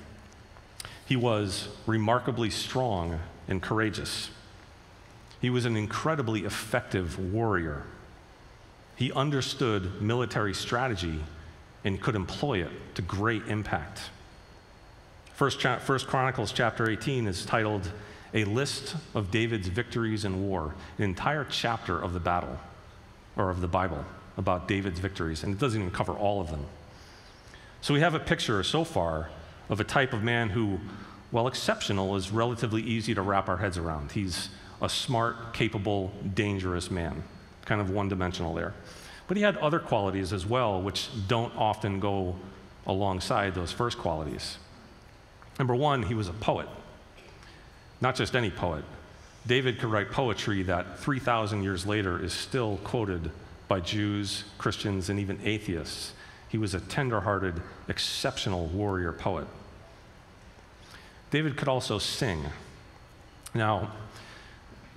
He 1.07 1.17
was 1.17 1.69
remarkably 1.87 2.51
strong 2.51 3.21
and 3.49 3.63
courageous. 3.63 4.31
He 5.41 5.51
was 5.51 5.65
an 5.65 5.77
incredibly 5.77 6.45
effective 6.45 7.33
warrior. 7.33 7.83
He 8.97 9.13
understood 9.13 10.01
military 10.03 10.55
strategy 10.55 11.21
and 11.85 12.01
could 12.01 12.15
employ 12.15 12.63
it 12.63 12.71
to 12.95 13.03
great 13.03 13.47
impact. 13.47 14.01
First, 15.35 15.59
cha- 15.59 15.79
First 15.79 16.07
Chronicles 16.07 16.53
chapter 16.53 16.89
18 16.89 17.27
is 17.27 17.45
titled 17.45 17.91
A 18.35 18.45
List 18.45 18.97
of 19.15 19.31
David's 19.31 19.69
Victories 19.69 20.25
in 20.25 20.49
War, 20.49 20.75
an 20.99 21.05
entire 21.05 21.45
chapter 21.45 22.01
of 22.01 22.13
the 22.13 22.21
battle, 22.21 22.59
or 23.37 23.49
of 23.49 23.61
the 23.61 23.69
Bible, 23.69 24.05
about 24.37 24.67
David's 24.67 24.99
victories, 24.99 25.45
and 25.45 25.55
it 25.55 25.61
doesn't 25.61 25.81
even 25.81 25.93
cover 25.93 26.13
all 26.13 26.41
of 26.41 26.51
them. 26.51 26.67
So 27.81 27.95
we 27.95 28.01
have 28.01 28.15
a 28.15 28.19
picture 28.19 28.61
so 28.65 28.83
far 28.83 29.31
of 29.69 29.79
a 29.79 29.85
type 29.85 30.13
of 30.13 30.25
man 30.25 30.49
who, 30.49 30.81
while 31.31 31.47
exceptional, 31.47 32.17
is 32.17 32.33
relatively 32.33 32.83
easy 32.83 33.15
to 33.15 33.23
wrap 33.23 33.49
our 33.49 33.59
heads 33.59 33.79
around. 33.79 34.11
He's 34.13 34.49
a 34.83 34.89
smart, 34.89 35.55
capable, 35.55 36.13
dangerous 36.35 36.91
man, 36.91 37.23
kind 37.67 37.81
of 37.81 37.91
one 37.91 38.09
dimensional 38.09 38.53
there. 38.53 38.75
But 39.29 39.37
he 39.37 39.45
had 39.45 39.57
other 39.59 39.79
qualities 39.79 40.33
as 40.33 40.45
well, 40.45 40.83
which 40.83 41.09
don't 41.29 41.55
often 41.57 42.01
go 42.01 42.35
alongside 42.85 43.55
those 43.55 43.71
first 43.71 43.97
qualities. 43.97 44.59
Number 45.57 45.77
one, 45.77 46.03
he 46.03 46.15
was 46.15 46.29
a 46.29 46.33
poet. 46.33 46.69
Not 48.01 48.15
just 48.15 48.35
any 48.35 48.51
poet. 48.51 48.85
David 49.47 49.79
could 49.79 49.91
write 49.91 50.11
poetry 50.11 50.63
that 50.65 50.99
3,000 50.99 51.63
years 51.63 51.87
later 51.87 52.23
is 52.23 52.33
still 52.33 52.79
quoted 52.85 53.31
by 53.69 53.81
Jews, 53.81 54.45
Christians, 54.59 55.11
and 55.11 55.21
even 55.21 55.39
atheists. 55.45 56.13
He 56.49 56.59
was 56.59 56.75
a 56.75 56.81
tender-hearted, 56.81 57.61
exceptional 57.89 58.67
warrior 58.67 59.13
poet. 59.13 59.47
David 61.31 61.57
could 61.57 61.69
also 61.69 61.99
sing. 61.99 62.45
Now, 63.55 63.91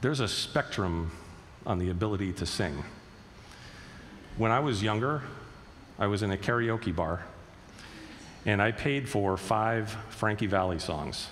there's 0.01 0.19
a 0.19 0.27
spectrum 0.27 1.11
on 1.65 1.79
the 1.79 1.89
ability 1.89 2.33
to 2.33 2.45
sing. 2.45 2.83
When 4.37 4.51
I 4.51 4.59
was 4.59 4.83
younger, 4.83 5.23
I 5.97 6.07
was 6.07 6.21
in 6.21 6.31
a 6.31 6.37
karaoke 6.37 6.95
bar, 6.95 7.23
and 8.45 8.61
I 8.61 8.71
paid 8.71 9.09
for 9.09 9.35
five 9.35 9.89
Frankie 10.09 10.45
Valli 10.45 10.79
songs. 10.79 11.27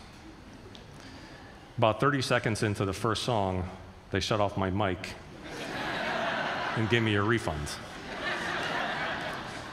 About 1.77 1.99
30 1.99 2.21
seconds 2.21 2.63
into 2.63 2.85
the 2.85 2.93
first 2.93 3.23
song, 3.23 3.69
they 4.11 4.21
shut 4.21 4.39
off 4.39 4.55
my 4.55 4.69
mic 4.69 5.13
and 6.77 6.89
gave 6.89 7.03
me 7.03 7.15
a 7.15 7.21
refund. 7.21 7.67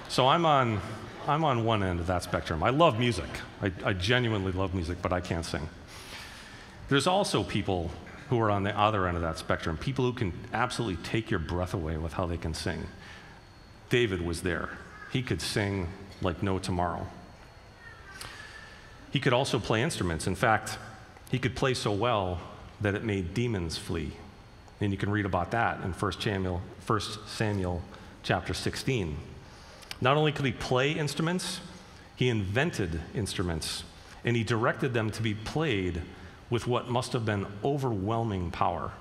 So 0.09 0.27
I'm 0.27 0.45
on, 0.45 0.81
I'm 1.29 1.45
on 1.45 1.65
one 1.65 1.85
end 1.85 2.01
of 2.01 2.09
that 2.09 2.25
spectrum. 2.25 2.63
I 2.63 2.71
love 2.71 2.99
music. 2.99 3.29
I, 3.63 3.71
I 3.85 3.93
genuinely 3.93 4.51
love 4.51 4.75
music, 4.75 4.99
but 5.01 5.13
I 5.13 5.21
can't 5.21 5.45
sing. 5.45 5.69
There's 6.89 7.07
also 7.07 7.45
people 7.45 7.91
who 8.29 8.41
are 8.41 8.51
on 8.51 8.65
the 8.65 8.77
other 8.77 9.07
end 9.07 9.17
of 9.17 9.23
that 9.23 9.39
spectrum, 9.39 9.77
people 9.77 10.05
who 10.05 10.13
can 10.13 10.33
absolutely 10.53 11.03
take 11.05 11.31
your 11.31 11.39
breath 11.39 11.73
away 11.73 11.99
with 11.99 12.15
how 12.15 12.27
they 12.27 12.37
can 12.37 12.53
sing. 12.53 12.89
David 13.91 14.23
was 14.23 14.43
there. 14.43 14.71
He 15.13 15.23
could 15.23 15.41
sing 15.41 15.89
like 16.21 16.43
no 16.43 16.59
tomorrow. 16.59 17.07
He 19.13 19.21
could 19.21 19.33
also 19.33 19.59
play 19.59 19.83
instruments. 19.83 20.27
In 20.27 20.35
fact, 20.35 20.79
he 21.33 21.39
could 21.39 21.57
play 21.57 21.73
so 21.75 21.91
well 21.91 22.39
that 22.83 22.95
it 22.95 23.03
made 23.03 23.33
demons 23.35 23.79
flee. 23.79 24.13
And 24.81 24.93
you 24.93 24.99
can 24.99 25.11
read 25.11 25.25
about 25.25 25.51
that 25.53 25.83
in 25.83 25.93
1 25.93 26.13
Samuel, 26.21 26.61
1 26.87 27.01
Samuel 27.27 27.83
chapter 28.23 28.53
16. 28.53 29.17
Not 30.03 30.17
only 30.17 30.31
could 30.31 30.45
he 30.45 30.53
play 30.53 30.93
instruments, 30.93 31.61
he 32.17 32.29
invented 32.29 33.01
instruments, 33.15 33.83
and 34.25 34.37
he 34.37 34.45
directed 34.45 34.93
them 34.93 35.11
to 35.11 35.23
be 35.23 35.33
played 35.33 36.03
with 36.51 36.67
what 36.67 36.91
must 36.91 37.15
have 37.15 37.25
been 37.25 37.47
overwhelming 37.65 38.51
power. 38.51 38.93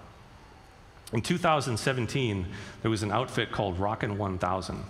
In 1.11 1.21
2017, 1.21 2.45
there 2.81 2.89
was 2.89 3.03
an 3.03 3.11
outfit 3.11 3.51
called 3.51 3.77
Rockin' 3.77 4.17
1000, 4.17 4.83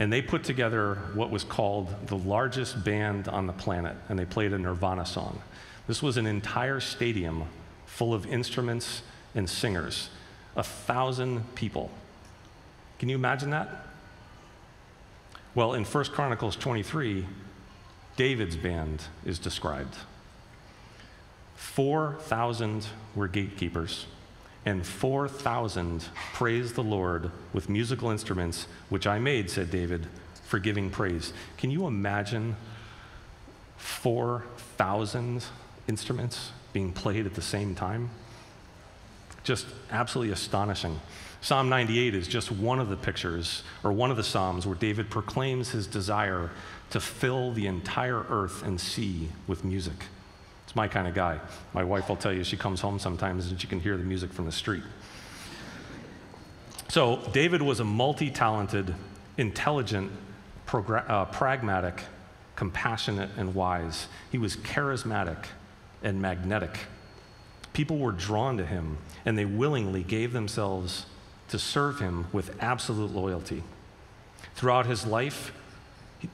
and 0.00 0.12
they 0.12 0.20
put 0.20 0.42
together 0.42 0.96
what 1.14 1.30
was 1.30 1.44
called 1.44 1.94
the 2.08 2.16
largest 2.16 2.82
band 2.82 3.28
on 3.28 3.46
the 3.46 3.52
planet, 3.52 3.96
and 4.08 4.18
they 4.18 4.24
played 4.24 4.52
a 4.52 4.58
Nirvana 4.58 5.06
song. 5.06 5.40
This 5.86 6.02
was 6.02 6.16
an 6.16 6.26
entire 6.26 6.80
stadium 6.80 7.44
full 7.86 8.14
of 8.14 8.26
instruments 8.26 9.02
and 9.34 9.48
singers, 9.48 10.08
a 10.56 10.62
thousand 10.62 11.54
people. 11.54 11.90
Can 12.98 13.08
you 13.08 13.16
imagine 13.16 13.50
that? 13.50 13.86
Well, 15.54 15.74
in 15.74 15.84
1 15.84 16.04
Chronicles 16.06 16.56
23, 16.56 17.26
David's 18.16 18.56
band 18.56 19.04
is 19.24 19.38
described. 19.38 19.96
4,000 21.56 22.86
were 23.14 23.28
gatekeepers 23.28 24.06
and 24.66 24.86
4,000 24.86 26.06
praised 26.32 26.74
the 26.74 26.82
Lord 26.82 27.30
with 27.52 27.68
musical 27.68 28.10
instruments, 28.10 28.66
which 28.88 29.06
I 29.06 29.18
made, 29.18 29.50
said 29.50 29.70
David, 29.70 30.06
for 30.44 30.58
giving 30.58 30.90
praise. 30.90 31.32
Can 31.58 31.70
you 31.70 31.86
imagine 31.86 32.56
4,000 33.76 35.44
instruments 35.88 36.52
being 36.72 36.92
played 36.92 37.26
at 37.26 37.34
the 37.34 37.42
same 37.42 37.74
time? 37.74 38.10
Just 39.42 39.66
absolutely 39.90 40.32
astonishing. 40.32 41.00
Psalm 41.44 41.68
98 41.68 42.14
is 42.14 42.26
just 42.26 42.50
one 42.50 42.80
of 42.80 42.88
the 42.88 42.96
pictures, 42.96 43.62
or 43.82 43.92
one 43.92 44.10
of 44.10 44.16
the 44.16 44.24
Psalms, 44.24 44.66
where 44.66 44.74
David 44.74 45.10
proclaims 45.10 45.72
his 45.72 45.86
desire 45.86 46.50
to 46.88 46.98
fill 46.98 47.52
the 47.52 47.66
entire 47.66 48.24
earth 48.30 48.62
and 48.62 48.80
sea 48.80 49.28
with 49.46 49.62
music 49.62 50.06
It's 50.64 50.74
my 50.74 50.88
kind 50.88 51.06
of 51.06 51.14
guy. 51.14 51.40
My 51.74 51.84
wife 51.84 52.08
will 52.08 52.16
tell 52.16 52.32
you 52.32 52.44
she 52.44 52.56
comes 52.56 52.80
home 52.80 52.98
sometimes 52.98 53.50
and 53.50 53.60
she 53.60 53.66
can 53.66 53.78
hear 53.78 53.98
the 53.98 54.04
music 54.04 54.32
from 54.32 54.46
the 54.46 54.52
street. 54.52 54.84
So, 56.88 57.20
David 57.32 57.60
was 57.60 57.80
a 57.80 57.84
multi 57.84 58.30
talented, 58.30 58.94
intelligent, 59.36 60.12
uh, 60.72 61.26
pragmatic, 61.26 62.04
compassionate, 62.56 63.30
and 63.36 63.54
wise. 63.54 64.06
He 64.32 64.38
was 64.38 64.56
charismatic 64.56 65.44
and 66.04 66.22
magnetic. 66.22 66.78
People 67.72 67.98
were 67.98 68.12
drawn 68.12 68.56
to 68.58 68.64
him, 68.64 68.98
and 69.24 69.36
they 69.36 69.44
willingly 69.44 70.04
gave 70.04 70.32
themselves 70.32 71.06
to 71.48 71.58
serve 71.58 71.98
him 71.98 72.28
with 72.32 72.56
absolute 72.62 73.10
loyalty. 73.10 73.64
Throughout 74.54 74.86
his 74.86 75.04
life, 75.04 75.52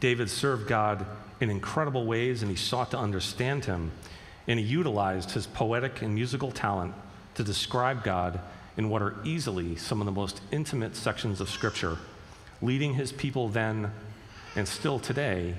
David 0.00 0.28
served 0.28 0.68
God 0.68 1.06
in 1.40 1.48
incredible 1.48 2.04
ways, 2.04 2.42
and 2.42 2.50
he 2.50 2.56
sought 2.56 2.90
to 2.90 2.98
understand 2.98 3.64
him 3.64 3.92
and 4.50 4.58
he 4.58 4.64
utilized 4.64 5.30
his 5.30 5.46
poetic 5.46 6.02
and 6.02 6.12
musical 6.12 6.50
talent 6.50 6.92
to 7.34 7.44
describe 7.44 8.02
God 8.02 8.40
in 8.76 8.88
what 8.88 9.00
are 9.00 9.14
easily 9.24 9.76
some 9.76 10.00
of 10.00 10.06
the 10.06 10.12
most 10.12 10.40
intimate 10.50 10.96
sections 10.96 11.40
of 11.40 11.48
Scripture, 11.48 11.98
leading 12.60 12.94
his 12.94 13.12
people 13.12 13.48
then 13.48 13.92
and 14.56 14.66
still 14.66 14.98
today 14.98 15.54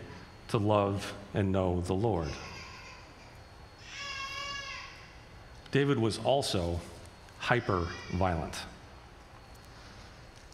to 0.49 0.57
love 0.57 1.13
and 1.33 1.53
know 1.53 1.79
the 1.81 1.93
Lord. 1.93 2.27
David 5.71 5.97
was 5.97 6.19
also 6.19 6.79
hyper 7.39 7.87
violent. 8.13 8.55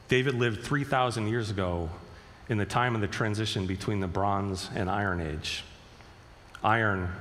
David 0.07 0.36
lived 0.36 0.63
3,000 0.63 1.27
years 1.27 1.50
ago 1.50 1.89
in 2.50 2.57
the 2.57 2.65
time 2.65 2.95
of 2.95 3.01
the 3.01 3.07
transition 3.07 3.65
between 3.67 4.00
the 4.00 4.07
Bronze 4.07 4.69
and 4.74 4.89
Iron 4.89 5.19
Age. 5.19 5.63
Iron 6.63 7.12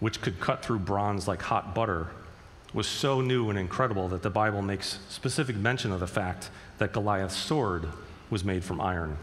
which 0.00 0.22
could 0.22 0.40
cut 0.40 0.64
through 0.64 0.78
bronze 0.78 1.28
like 1.28 1.42
hot 1.42 1.74
butter, 1.74 2.08
was 2.72 2.86
so 2.86 3.20
new 3.20 3.50
and 3.50 3.58
incredible 3.58 4.08
that 4.08 4.22
the 4.22 4.30
Bible 4.30 4.62
makes 4.62 4.98
specific 5.08 5.56
mention 5.56 5.92
of 5.92 6.00
the 6.00 6.06
fact 6.06 6.50
that 6.78 6.92
Goliath's 6.92 7.36
sword 7.36 7.86
was 8.30 8.44
made 8.44 8.64
from 8.64 8.80
iron. 8.80 9.16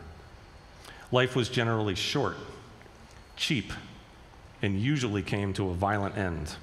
Life 1.11 1.35
was 1.35 1.49
generally 1.49 1.95
short, 1.95 2.37
cheap, 3.35 3.73
and 4.61 4.79
usually 4.79 5.23
came 5.23 5.53
to 5.53 5.69
a 5.69 5.73
violent 5.73 6.17
end. 6.17 6.55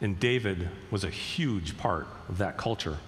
And 0.00 0.18
David 0.18 0.68
was 0.90 1.04
a 1.04 1.10
huge 1.10 1.76
part 1.76 2.06
of 2.28 2.38
that 2.38 2.56
culture. 2.56 2.98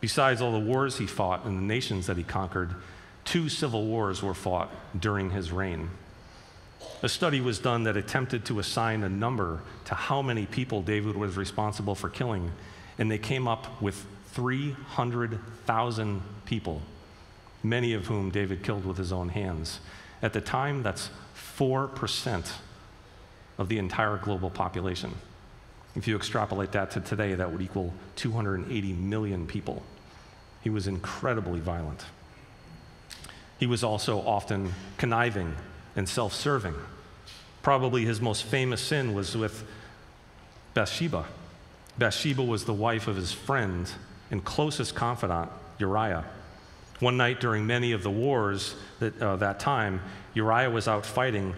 Besides 0.00 0.40
all 0.40 0.52
the 0.52 0.58
wars 0.58 0.98
he 0.98 1.06
fought 1.06 1.44
and 1.44 1.56
the 1.56 1.62
nations 1.62 2.06
that 2.06 2.16
he 2.16 2.22
conquered, 2.22 2.74
two 3.24 3.48
civil 3.48 3.86
wars 3.86 4.22
were 4.22 4.34
fought 4.34 4.70
during 4.98 5.30
his 5.30 5.52
reign. 5.52 5.90
A 7.02 7.08
study 7.08 7.40
was 7.40 7.58
done 7.58 7.84
that 7.84 7.96
attempted 7.96 8.44
to 8.46 8.58
assign 8.58 9.02
a 9.02 9.08
number 9.08 9.62
to 9.84 9.94
how 9.94 10.22
many 10.22 10.46
people 10.46 10.82
David 10.82 11.16
was 11.16 11.36
responsible 11.36 11.94
for 11.94 12.08
killing, 12.08 12.52
and 12.98 13.10
they 13.10 13.18
came 13.18 13.48
up 13.48 13.80
with 13.80 14.04
300,000 14.32 16.22
people, 16.44 16.82
many 17.62 17.92
of 17.92 18.06
whom 18.06 18.30
David 18.30 18.62
killed 18.62 18.84
with 18.84 18.96
his 18.96 19.12
own 19.12 19.30
hands. 19.30 19.80
At 20.22 20.32
the 20.32 20.40
time, 20.40 20.82
that's 20.82 21.10
4% 21.58 22.52
of 23.58 23.68
the 23.68 23.78
entire 23.78 24.16
global 24.16 24.50
population. 24.50 25.14
If 25.94 26.08
you 26.08 26.16
extrapolate 26.16 26.72
that 26.72 26.90
to 26.92 27.00
today, 27.00 27.34
that 27.34 27.52
would 27.52 27.60
equal 27.60 27.92
280 28.16 28.92
million 28.94 29.46
people. 29.46 29.82
He 30.62 30.70
was 30.70 30.86
incredibly 30.86 31.60
violent. 31.60 32.04
He 33.58 33.66
was 33.66 33.84
also 33.84 34.20
often 34.20 34.72
conniving 34.96 35.54
and 35.94 36.08
self 36.08 36.32
serving. 36.32 36.74
Probably 37.62 38.04
his 38.04 38.20
most 38.20 38.44
famous 38.44 38.80
sin 38.80 39.14
was 39.14 39.36
with 39.36 39.64
Bathsheba. 40.74 41.26
Bathsheba 41.98 42.42
was 42.42 42.64
the 42.64 42.72
wife 42.72 43.06
of 43.06 43.16
his 43.16 43.32
friend 43.32 43.90
and 44.30 44.44
closest 44.44 44.94
confidant, 44.94 45.50
Uriah. 45.78 46.24
One 47.00 47.16
night 47.16 47.40
during 47.40 47.66
many 47.66 47.92
of 47.92 48.02
the 48.02 48.10
wars 48.10 48.74
that, 49.00 49.20
uh, 49.20 49.36
that 49.36 49.60
time, 49.60 50.00
Uriah 50.34 50.70
was 50.70 50.88
out 50.88 51.04
fighting 51.04 51.54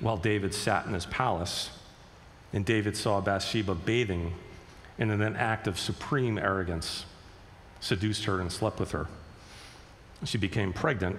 while 0.00 0.16
David 0.16 0.54
sat 0.54 0.86
in 0.86 0.94
his 0.94 1.06
palace. 1.06 1.70
And 2.52 2.64
David 2.64 2.96
saw 2.96 3.20
Bathsheba 3.20 3.74
bathing 3.74 4.34
and, 4.98 5.10
in 5.10 5.22
an 5.22 5.36
act 5.36 5.66
of 5.66 5.78
supreme 5.78 6.38
arrogance, 6.38 7.04
seduced 7.80 8.24
her 8.24 8.40
and 8.40 8.50
slept 8.50 8.78
with 8.78 8.92
her. 8.92 9.06
She 10.24 10.36
became 10.36 10.72
pregnant, 10.72 11.16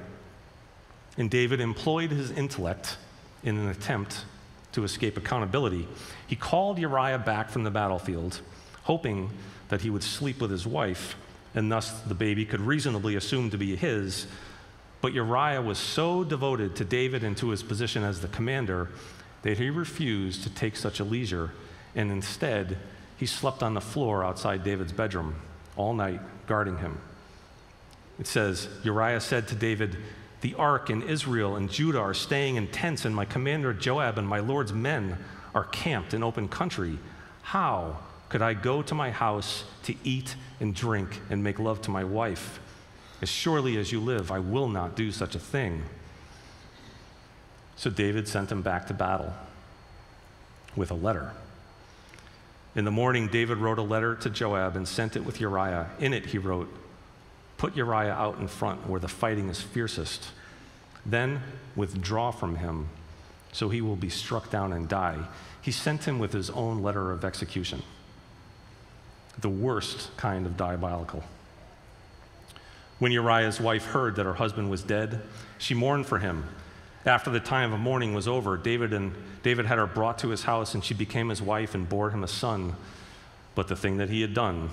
and 1.18 1.30
David 1.30 1.60
employed 1.60 2.12
his 2.12 2.32
intellect 2.32 2.98
in 3.44 3.58
an 3.58 3.68
attempt 3.70 4.26
to 4.74 4.84
escape 4.84 5.18
accountability. 5.18 5.88
He 6.28 6.36
called 6.36 6.78
Uriah 6.78 7.20
back 7.20 7.50
from 7.50 7.64
the 7.64 7.72
battlefield, 7.72 8.42
hoping 8.84 9.32
that 9.70 9.82
he 9.82 9.90
would 9.90 10.04
sleep 10.04 10.40
with 10.40 10.52
his 10.52 10.68
wife, 10.68 11.16
and 11.56 11.72
thus 11.72 12.02
the 12.02 12.14
baby 12.14 12.46
could 12.46 12.62
reasonably 12.62 13.16
assume 13.16 13.50
to 13.50 13.58
be 13.58 13.76
his. 13.76 14.28
But 15.02 15.14
Uriah 15.14 15.62
was 15.62 15.80
so 15.80 16.24
devoted 16.24 16.76
to 16.76 16.86
David 16.86 17.24
and 17.24 17.36
to 17.38 17.50
his 17.50 17.64
position 17.64 18.04
as 18.04 18.22
the 18.22 18.28
commander 18.28 18.90
that 19.44 19.58
he 19.58 19.70
refused 19.70 20.44
to 20.44 20.50
take 20.50 20.76
such 20.76 21.00
a 21.00 21.04
leisure, 21.04 21.52
and 21.96 22.12
instead, 22.12 22.78
he 23.18 23.26
slept 23.26 23.64
on 23.64 23.74
the 23.74 23.82
floor 23.82 24.24
outside 24.24 24.64
David's 24.64 24.92
bedroom 24.94 25.36
all 25.76 25.94
night, 25.94 26.20
guarding 26.48 26.78
him. 26.78 27.00
It 28.20 28.28
says, 28.28 28.68
Uriah 28.84 29.22
said 29.22 29.48
to 29.48 29.56
David, 29.56 29.98
The 30.42 30.54
ark 30.56 30.90
and 30.90 31.04
Israel 31.04 31.56
and 31.56 31.72
Judah 31.72 32.00
are 32.00 32.14
staying 32.14 32.56
in 32.56 32.68
tents, 32.68 33.06
and 33.06 33.16
my 33.16 33.26
commander 33.26 33.74
Joab 33.74 34.18
and 34.18 34.28
my 34.28 34.40
Lord's 34.40 34.74
men 34.74 35.18
are 35.56 35.64
camped 35.66 36.14
in 36.14 36.24
open 36.24 36.48
country. 36.48 37.00
How 37.42 37.98
could 38.30 38.42
I 38.42 38.54
go 38.54 38.82
to 38.84 38.96
my 38.96 39.12
house 39.12 39.66
to 39.84 39.96
eat 40.04 40.36
and 40.60 40.74
drink 40.74 41.20
and 41.30 41.44
make 41.44 41.60
love 41.60 41.82
to 41.84 41.92
my 41.92 42.04
wife? 42.04 42.60
As 43.22 43.30
surely 43.30 43.78
as 43.78 43.92
you 43.92 44.00
live, 44.00 44.32
I 44.32 44.40
will 44.40 44.70
not 44.70 44.96
do 44.96 45.12
such 45.12 45.36
a 45.36 45.40
thing. 45.40 45.84
So 47.82 47.90
David 47.90 48.28
sent 48.28 48.52
him 48.52 48.62
back 48.62 48.86
to 48.90 48.94
battle 48.94 49.34
with 50.76 50.92
a 50.92 50.94
letter. 50.94 51.32
In 52.76 52.86
the 52.86 52.92
morning, 52.92 53.28
David 53.28 53.58
wrote 53.58 53.80
a 53.80 53.82
letter 53.82 54.14
to 54.18 54.30
Joab 54.30 54.76
and 54.76 54.88
sent 54.88 55.16
it 55.16 55.26
with 55.26 55.42
Uriah. 55.42 55.90
In 56.00 56.14
it, 56.14 56.28
he 56.28 56.38
wrote, 56.38 56.72
Put 57.58 57.76
Uriah 57.76 58.14
out 58.14 58.38
in 58.38 58.48
front 58.48 58.88
where 58.88 59.00
the 59.00 59.08
fighting 59.08 59.50
is 59.50 59.62
fiercest. 59.62 60.28
Then 61.08 61.42
withdraw 61.76 62.30
from 62.30 62.58
him, 62.58 62.90
so 63.52 63.70
he 63.70 63.82
will 63.82 63.96
be 63.96 64.12
struck 64.12 64.52
down 64.52 64.74
and 64.74 64.88
die. 64.88 65.18
He 65.60 65.72
sent 65.72 66.04
him 66.04 66.20
with 66.20 66.34
his 66.34 66.52
own 66.52 66.84
letter 66.84 67.12
of 67.12 67.26
execution. 67.26 67.82
The 69.40 69.50
worst 69.50 70.16
kind 70.18 70.46
of 70.46 70.56
diabolical. 70.56 71.24
When 73.00 73.12
Uriah's 73.12 73.60
wife 73.60 73.86
heard 73.86 74.18
that 74.18 74.28
her 74.28 74.36
husband 74.36 74.70
was 74.70 74.84
dead, 74.84 75.24
she 75.58 75.74
mourned 75.74 76.06
for 76.06 76.20
him 76.20 76.44
after 77.06 77.32
the 77.32 77.40
time 77.40 77.74
of 77.74 77.80
mourning 77.80 78.14
was 78.14 78.28
over, 78.28 78.58
David, 78.58 78.94
and, 78.94 79.14
David 79.44 79.66
had 79.66 79.78
her 79.78 79.88
brought 79.88 80.20
to 80.20 80.30
his 80.30 80.44
house, 80.44 80.74
and 80.74 80.84
she 80.84 80.94
became 80.94 81.30
his 81.30 81.42
wife 81.42 81.74
and 81.74 81.90
bore 81.90 82.12
him 82.12 82.24
a 82.24 82.28
son. 82.28 82.76
But 83.56 83.68
the 83.68 83.76
thing 83.76 83.98
that 83.98 84.10
he 84.10 84.22
had 84.22 84.34
done 84.34 84.70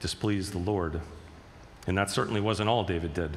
displeased 0.00 0.52
the 0.52 0.58
Lord. 0.58 1.00
And 1.86 1.96
that 1.98 2.10
certainly 2.10 2.40
wasn't 2.40 2.68
all 2.68 2.84
David 2.84 3.12
did. 3.12 3.36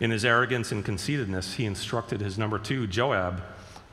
In 0.00 0.10
his 0.10 0.24
arrogance 0.24 0.70
and 0.70 0.84
conceitedness, 0.84 1.54
he 1.54 1.64
instructed 1.64 2.20
his 2.20 2.36
number 2.36 2.58
two, 2.58 2.86
Joab, 2.86 3.42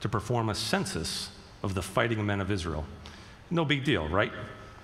to 0.02 0.10
perform 0.10 0.50
a 0.50 0.56
census 0.56 1.30
of 1.64 1.74
the 1.74 1.82
fighting 1.82 2.26
men 2.26 2.42
of 2.42 2.52
Israel. 2.52 2.86
No 3.50 3.64
big 3.64 3.84
deal, 3.84 4.08
right? 4.10 4.32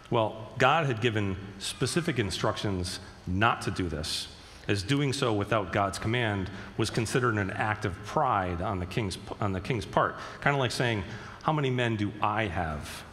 Well, 0.10 0.52
God 0.58 0.86
had 0.86 1.02
given 1.02 1.36
specific 1.60 2.18
instructions 2.18 3.00
not 3.26 3.62
to 3.64 3.72
do 3.72 3.90
this 3.90 4.30
as 4.68 4.84
doing 4.84 5.14
so 5.14 5.34
without 5.34 5.72
God's 5.72 5.98
command 5.98 6.50
was 6.78 6.90
considered 6.90 7.36
an 7.36 7.52
act 7.52 7.86
of 7.86 7.94
pride 8.06 8.62
on 8.62 8.80
the 8.80 8.86
king's, 8.86 9.18
on 9.40 9.54
the 9.54 9.62
king's 9.62 9.86
part. 9.86 10.16
Kind 10.42 10.56
of 10.56 10.60
like 10.60 10.72
saying, 10.72 11.04
How 11.44 11.54
many 11.54 11.70
men 11.70 11.96
do 11.96 12.12
I 12.22 12.46
have 12.46 13.04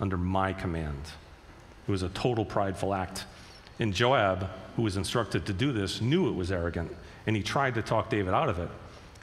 under 0.00 0.16
my 0.16 0.52
command? 0.52 1.02
It 1.86 1.90
was 1.90 2.02
a 2.02 2.08
total 2.10 2.44
prideful 2.44 2.94
act. 2.94 3.24
And 3.80 3.92
Joab, 3.92 4.48
who 4.76 4.82
was 4.82 4.96
instructed 4.96 5.46
to 5.46 5.52
do 5.52 5.72
this, 5.72 6.00
knew 6.00 6.28
it 6.28 6.34
was 6.34 6.52
arrogant, 6.52 6.94
and 7.26 7.34
he 7.34 7.42
tried 7.42 7.74
to 7.74 7.82
talk 7.82 8.10
David 8.10 8.32
out 8.32 8.48
of 8.48 8.58
it. 8.58 8.68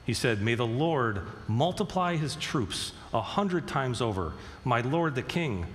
He 0.06 0.14
said, 0.14 0.42
May 0.42 0.56
the 0.56 0.66
Lord 0.66 1.22
multiply 1.48 2.16
his 2.16 2.36
troops 2.36 2.94
a 3.14 3.22
hundred 3.22 3.68
times 3.68 4.02
over. 4.02 4.34
My 4.66 4.82
Lord 4.82 5.16
the 5.16 5.22
king, 5.22 5.68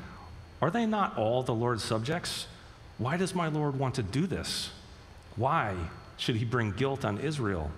are 0.60 0.70
they 0.70 0.86
not 0.86 1.16
all 1.16 1.42
the 1.42 1.54
Lord's 1.54 1.84
subjects? 1.84 2.46
Why 2.98 3.16
does 3.16 3.34
my 3.34 3.48
Lord 3.48 3.78
want 3.78 3.94
to 3.94 4.02
do 4.02 4.26
this? 4.26 4.70
Why 5.36 5.76
should 6.16 6.36
he 6.36 6.44
bring 6.44 6.72
guilt 6.72 7.04
on 7.04 7.18
Israel? 7.18 7.70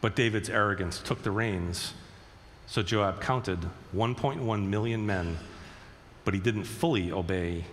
But 0.00 0.16
David's 0.16 0.50
arrogance 0.50 0.98
took 0.98 1.22
the 1.22 1.30
reins. 1.30 1.94
So 2.66 2.82
Joab 2.82 3.20
counted 3.20 3.60
1.1 3.94 4.66
million 4.66 5.06
men, 5.06 5.38
but 6.24 6.34
he 6.34 6.40
didn't 6.40 6.64
fully 6.64 7.12
obey 7.12 7.64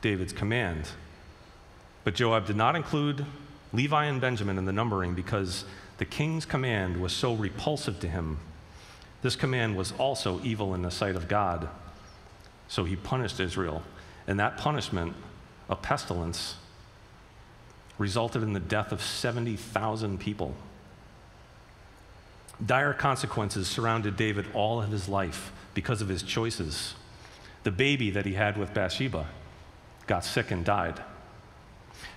David's 0.00 0.32
command. 0.32 0.88
But 2.04 2.14
Joab 2.14 2.46
did 2.46 2.56
not 2.56 2.76
include 2.76 3.26
Levi 3.72 4.04
and 4.04 4.20
Benjamin 4.20 4.58
in 4.58 4.64
the 4.64 4.72
numbering 4.72 5.14
because 5.14 5.64
the 5.98 6.04
king's 6.04 6.44
command 6.44 7.00
was 7.00 7.12
so 7.12 7.34
repulsive 7.34 7.98
to 8.00 8.08
him. 8.08 8.38
This 9.22 9.34
command 9.34 9.76
was 9.76 9.92
also 9.98 10.40
evil 10.44 10.74
in 10.74 10.82
the 10.82 10.90
sight 10.90 11.16
of 11.16 11.26
God. 11.26 11.68
So 12.68 12.84
he 12.84 12.94
punished 12.94 13.40
Israel. 13.40 13.82
And 14.28 14.38
that 14.38 14.56
punishment, 14.56 15.14
a 15.68 15.74
pestilence, 15.74 16.56
resulted 17.98 18.42
in 18.42 18.52
the 18.52 18.60
death 18.60 18.92
of 18.92 19.02
70,000 19.02 20.18
people. 20.18 20.54
Dire 22.64 22.94
consequences 22.94 23.68
surrounded 23.68 24.16
David 24.16 24.46
all 24.54 24.82
of 24.82 24.90
his 24.90 25.08
life 25.08 25.52
because 25.74 26.00
of 26.00 26.08
his 26.08 26.22
choices. 26.22 26.94
The 27.64 27.70
baby 27.70 28.10
that 28.10 28.26
he 28.26 28.34
had 28.34 28.56
with 28.56 28.72
Bathsheba 28.72 29.26
got 30.06 30.24
sick 30.24 30.50
and 30.50 30.64
died. 30.64 31.02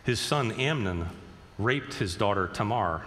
His 0.04 0.20
son 0.20 0.52
Amnon 0.54 1.08
raped 1.58 1.96
his 1.96 2.16
daughter 2.16 2.48
Tamar. 2.48 3.04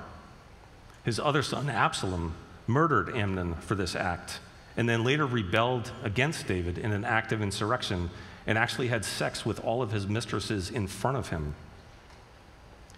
His 1.05 1.19
other 1.19 1.43
son 1.43 1.71
Absalom 1.71 2.35
murdered 2.67 3.17
Amnon 3.17 3.55
for 3.55 3.75
this 3.75 3.97
act 3.97 4.41
and 4.77 4.89
then 4.89 5.05
later 5.05 5.27
rebelled 5.27 5.93
against 6.03 6.47
David 6.47 6.79
in 6.79 6.93
an 6.93 7.05
act 7.05 7.33
of 7.33 7.43
insurrection 7.43 8.11
and 8.47 8.57
actually 8.57 8.89
had 8.89 9.05
sex 9.05 9.45
with 9.45 9.63
all 9.65 9.83
of 9.83 9.93
his 9.93 10.07
mistresses 10.07 10.71
in 10.71 10.87
front 10.87 11.17
of 11.17 11.29
him. 11.29 11.55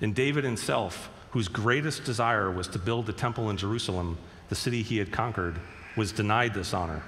And 0.01 0.15
David 0.15 0.45
himself, 0.45 1.11
whose 1.31 1.49
greatest 1.49 2.05
desire 2.05 2.51
was 2.51 2.69
to 2.69 2.79
build 2.79 3.07
the 3.07 3.13
temple 3.13 3.51
in 3.51 3.57
Jerusalem, 3.57 4.19
the 4.49 4.55
city 4.55 4.83
he 4.83 4.99
had 4.99 5.13
conquered, 5.13 5.59
was 5.97 6.13
denied 6.13 6.55
this 6.55 6.75
honor. 6.75 7.03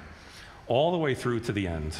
All 0.66 0.92
the 0.92 0.98
way 0.98 1.14
through 1.14 1.40
to 1.40 1.52
the 1.52 1.68
end, 1.68 1.96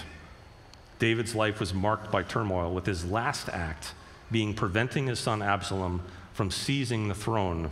David's 0.99 1.35
life 1.35 1.61
was 1.61 1.75
marked 1.75 2.11
by 2.11 2.23
turmoil, 2.23 2.73
with 2.73 2.87
his 2.87 3.05
last 3.05 3.49
act 3.51 3.93
being 4.31 4.55
preventing 4.55 5.07
his 5.07 5.21
son 5.21 5.43
Absalom 5.43 6.03
from 6.33 6.51
seizing 6.51 7.09
the 7.09 7.15
throne 7.15 7.71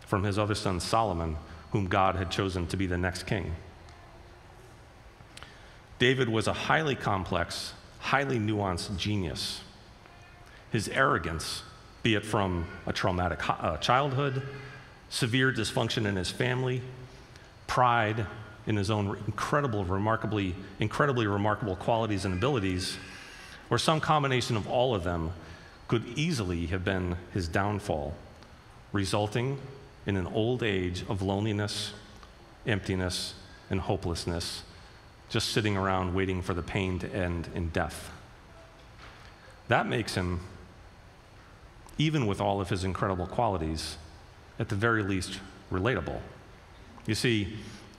from 0.00 0.24
his 0.24 0.38
other 0.38 0.54
son 0.54 0.80
Solomon, 0.80 1.36
whom 1.72 1.86
God 1.86 2.16
had 2.16 2.30
chosen 2.30 2.66
to 2.68 2.76
be 2.76 2.86
the 2.86 2.98
next 2.98 3.24
king. 3.24 3.54
David 6.00 6.28
was 6.28 6.48
a 6.48 6.52
highly 6.52 6.96
complex, 6.96 7.74
highly 7.98 8.38
nuanced 8.38 8.96
genius. 8.96 9.60
His 10.72 10.88
arrogance 10.88 11.62
be 12.02 12.14
it 12.14 12.24
from 12.24 12.66
a 12.86 12.92
traumatic 12.92 13.40
uh, 13.48 13.76
childhood, 13.78 14.42
severe 15.08 15.52
dysfunction 15.52 16.06
in 16.06 16.16
his 16.16 16.30
family, 16.30 16.80
pride 17.66 18.26
in 18.66 18.76
his 18.76 18.90
own 18.90 19.18
incredible, 19.26 19.84
remarkably, 19.84 20.54
incredibly 20.78 21.26
remarkable 21.26 21.76
qualities 21.76 22.24
and 22.24 22.34
abilities, 22.34 22.96
or 23.68 23.78
some 23.78 24.00
combination 24.00 24.56
of 24.56 24.68
all 24.68 24.94
of 24.94 25.04
them 25.04 25.32
could 25.88 26.06
easily 26.16 26.66
have 26.66 26.84
been 26.84 27.16
his 27.32 27.48
downfall, 27.48 28.14
resulting 28.92 29.58
in 30.06 30.16
an 30.16 30.26
old 30.28 30.62
age 30.62 31.04
of 31.08 31.22
loneliness, 31.22 31.92
emptiness, 32.66 33.34
and 33.70 33.80
hopelessness, 33.80 34.62
just 35.28 35.50
sitting 35.50 35.76
around 35.76 36.14
waiting 36.14 36.42
for 36.42 36.54
the 36.54 36.62
pain 36.62 36.98
to 36.98 37.12
end 37.14 37.48
in 37.54 37.68
death. 37.70 38.10
That 39.68 39.86
makes 39.86 40.14
him 40.14 40.40
even 42.00 42.26
with 42.26 42.40
all 42.40 42.62
of 42.62 42.70
his 42.70 42.82
incredible 42.82 43.26
qualities, 43.26 43.98
at 44.58 44.70
the 44.70 44.74
very 44.74 45.02
least, 45.02 45.38
relatable. 45.70 46.18
You 47.04 47.14
see, 47.14 47.58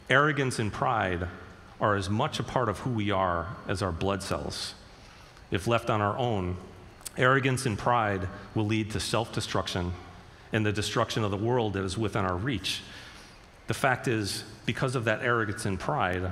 arrogance 0.09 0.57
and 0.57 0.73
pride 0.73 1.27
are 1.79 1.95
as 1.95 2.09
much 2.09 2.39
a 2.39 2.43
part 2.43 2.67
of 2.67 2.79
who 2.79 2.89
we 2.89 3.11
are 3.11 3.55
as 3.67 3.83
our 3.83 3.91
blood 3.91 4.23
cells. 4.23 4.73
If 5.51 5.67
left 5.67 5.91
on 5.91 6.01
our 6.01 6.17
own, 6.17 6.57
arrogance 7.15 7.67
and 7.67 7.77
pride 7.77 8.27
will 8.55 8.65
lead 8.65 8.89
to 8.91 8.99
self 8.99 9.33
destruction 9.33 9.93
and 10.51 10.65
the 10.65 10.73
destruction 10.73 11.23
of 11.23 11.29
the 11.29 11.37
world 11.37 11.73
that 11.73 11.83
is 11.83 11.95
within 11.95 12.25
our 12.25 12.35
reach. 12.35 12.81
The 13.67 13.75
fact 13.75 14.07
is, 14.07 14.43
because 14.65 14.95
of 14.95 15.05
that 15.05 15.21
arrogance 15.21 15.67
and 15.67 15.79
pride, 15.79 16.31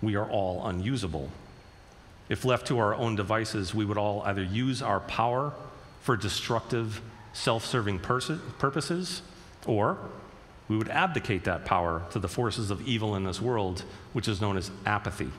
we 0.00 0.14
are 0.14 0.30
all 0.30 0.64
unusable. 0.68 1.30
If 2.28 2.44
left 2.44 2.68
to 2.68 2.78
our 2.78 2.94
own 2.94 3.16
devices, 3.16 3.74
we 3.74 3.84
would 3.84 3.98
all 3.98 4.22
either 4.22 4.44
use 4.44 4.82
our 4.82 5.00
power 5.00 5.52
for 6.06 6.16
destructive, 6.16 7.02
self 7.32 7.66
serving 7.66 7.98
purposes, 7.98 9.22
or 9.66 9.98
we 10.68 10.76
would 10.76 10.88
abdicate 10.88 11.42
that 11.44 11.64
power 11.64 12.02
to 12.12 12.20
the 12.20 12.28
forces 12.28 12.70
of 12.70 12.86
evil 12.86 13.16
in 13.16 13.24
this 13.24 13.42
world, 13.42 13.82
which 14.12 14.28
is 14.28 14.40
known 14.40 14.56
as 14.56 14.70
apathy. 14.86 15.30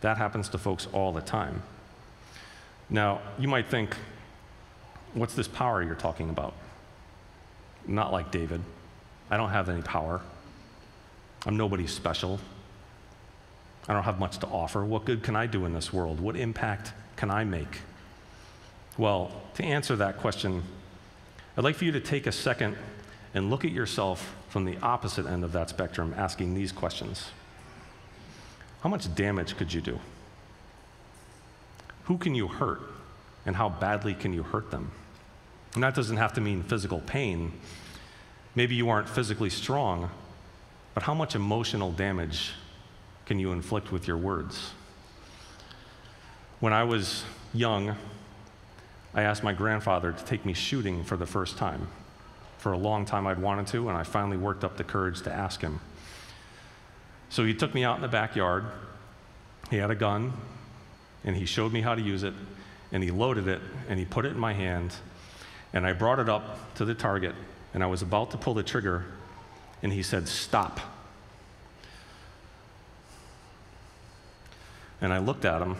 That 0.00 0.16
happens 0.16 0.48
to 0.48 0.58
folks 0.58 0.88
all 0.92 1.12
the 1.12 1.20
time. 1.20 1.62
Now, 2.88 3.20
you 3.38 3.46
might 3.46 3.68
think, 3.68 3.94
what's 5.14 5.34
this 5.34 5.46
power 5.46 5.84
you're 5.84 5.94
talking 5.94 6.28
about? 6.28 6.54
Not 7.86 8.12
like 8.12 8.32
David. 8.32 8.60
I 9.30 9.36
don't 9.36 9.50
have 9.50 9.68
any 9.68 9.82
power. 9.82 10.20
I'm 11.46 11.56
nobody 11.56 11.86
special. 11.86 12.40
I 13.86 13.92
don't 13.92 14.02
have 14.02 14.18
much 14.18 14.38
to 14.38 14.48
offer. 14.48 14.84
What 14.84 15.04
good 15.04 15.22
can 15.22 15.36
I 15.36 15.46
do 15.46 15.64
in 15.64 15.74
this 15.74 15.92
world? 15.92 16.18
What 16.18 16.34
impact 16.34 16.92
can 17.14 17.30
I 17.30 17.44
make? 17.44 17.82
Well, 19.00 19.32
to 19.54 19.64
answer 19.64 19.96
that 19.96 20.18
question, 20.18 20.62
I'd 21.56 21.64
like 21.64 21.76
for 21.76 21.86
you 21.86 21.92
to 21.92 22.00
take 22.00 22.26
a 22.26 22.32
second 22.32 22.76
and 23.32 23.48
look 23.48 23.64
at 23.64 23.70
yourself 23.70 24.36
from 24.50 24.66
the 24.66 24.76
opposite 24.82 25.24
end 25.24 25.42
of 25.42 25.52
that 25.52 25.70
spectrum, 25.70 26.12
asking 26.18 26.52
these 26.52 26.70
questions 26.70 27.30
How 28.82 28.90
much 28.90 29.14
damage 29.14 29.56
could 29.56 29.72
you 29.72 29.80
do? 29.80 29.98
Who 32.04 32.18
can 32.18 32.34
you 32.34 32.46
hurt? 32.46 32.82
And 33.46 33.56
how 33.56 33.70
badly 33.70 34.12
can 34.12 34.34
you 34.34 34.42
hurt 34.42 34.70
them? 34.70 34.90
And 35.72 35.82
that 35.82 35.94
doesn't 35.94 36.18
have 36.18 36.34
to 36.34 36.42
mean 36.42 36.62
physical 36.62 37.00
pain. 37.00 37.52
Maybe 38.54 38.74
you 38.74 38.90
aren't 38.90 39.08
physically 39.08 39.48
strong, 39.48 40.10
but 40.92 41.04
how 41.04 41.14
much 41.14 41.34
emotional 41.34 41.90
damage 41.90 42.52
can 43.24 43.38
you 43.38 43.52
inflict 43.52 43.92
with 43.92 44.06
your 44.06 44.18
words? 44.18 44.72
When 46.58 46.74
I 46.74 46.84
was 46.84 47.24
young, 47.54 47.96
I 49.14 49.22
asked 49.22 49.42
my 49.42 49.52
grandfather 49.52 50.12
to 50.12 50.24
take 50.24 50.44
me 50.44 50.52
shooting 50.52 51.02
for 51.02 51.16
the 51.16 51.26
first 51.26 51.56
time. 51.56 51.88
For 52.58 52.72
a 52.72 52.78
long 52.78 53.04
time, 53.04 53.26
I'd 53.26 53.38
wanted 53.38 53.66
to, 53.68 53.88
and 53.88 53.96
I 53.96 54.02
finally 54.04 54.36
worked 54.36 54.64
up 54.64 54.76
the 54.76 54.84
courage 54.84 55.22
to 55.22 55.32
ask 55.32 55.60
him. 55.60 55.80
So 57.28 57.44
he 57.44 57.54
took 57.54 57.74
me 57.74 57.84
out 57.84 57.96
in 57.96 58.02
the 58.02 58.08
backyard. 58.08 58.66
He 59.70 59.76
had 59.76 59.90
a 59.90 59.94
gun, 59.94 60.32
and 61.24 61.36
he 61.36 61.46
showed 61.46 61.72
me 61.72 61.80
how 61.80 61.94
to 61.94 62.02
use 62.02 62.22
it, 62.22 62.34
and 62.92 63.02
he 63.02 63.10
loaded 63.10 63.48
it, 63.48 63.60
and 63.88 63.98
he 63.98 64.04
put 64.04 64.26
it 64.26 64.32
in 64.32 64.38
my 64.38 64.52
hand, 64.52 64.94
and 65.72 65.86
I 65.86 65.92
brought 65.92 66.18
it 66.18 66.28
up 66.28 66.74
to 66.74 66.84
the 66.84 66.94
target, 66.94 67.34
and 67.72 67.82
I 67.82 67.86
was 67.86 68.02
about 68.02 68.30
to 68.32 68.36
pull 68.36 68.54
the 68.54 68.62
trigger, 68.62 69.04
and 69.82 69.92
he 69.92 70.02
said, 70.02 70.28
Stop. 70.28 70.80
And 75.00 75.12
I 75.12 75.18
looked 75.18 75.44
at 75.44 75.62
him, 75.62 75.76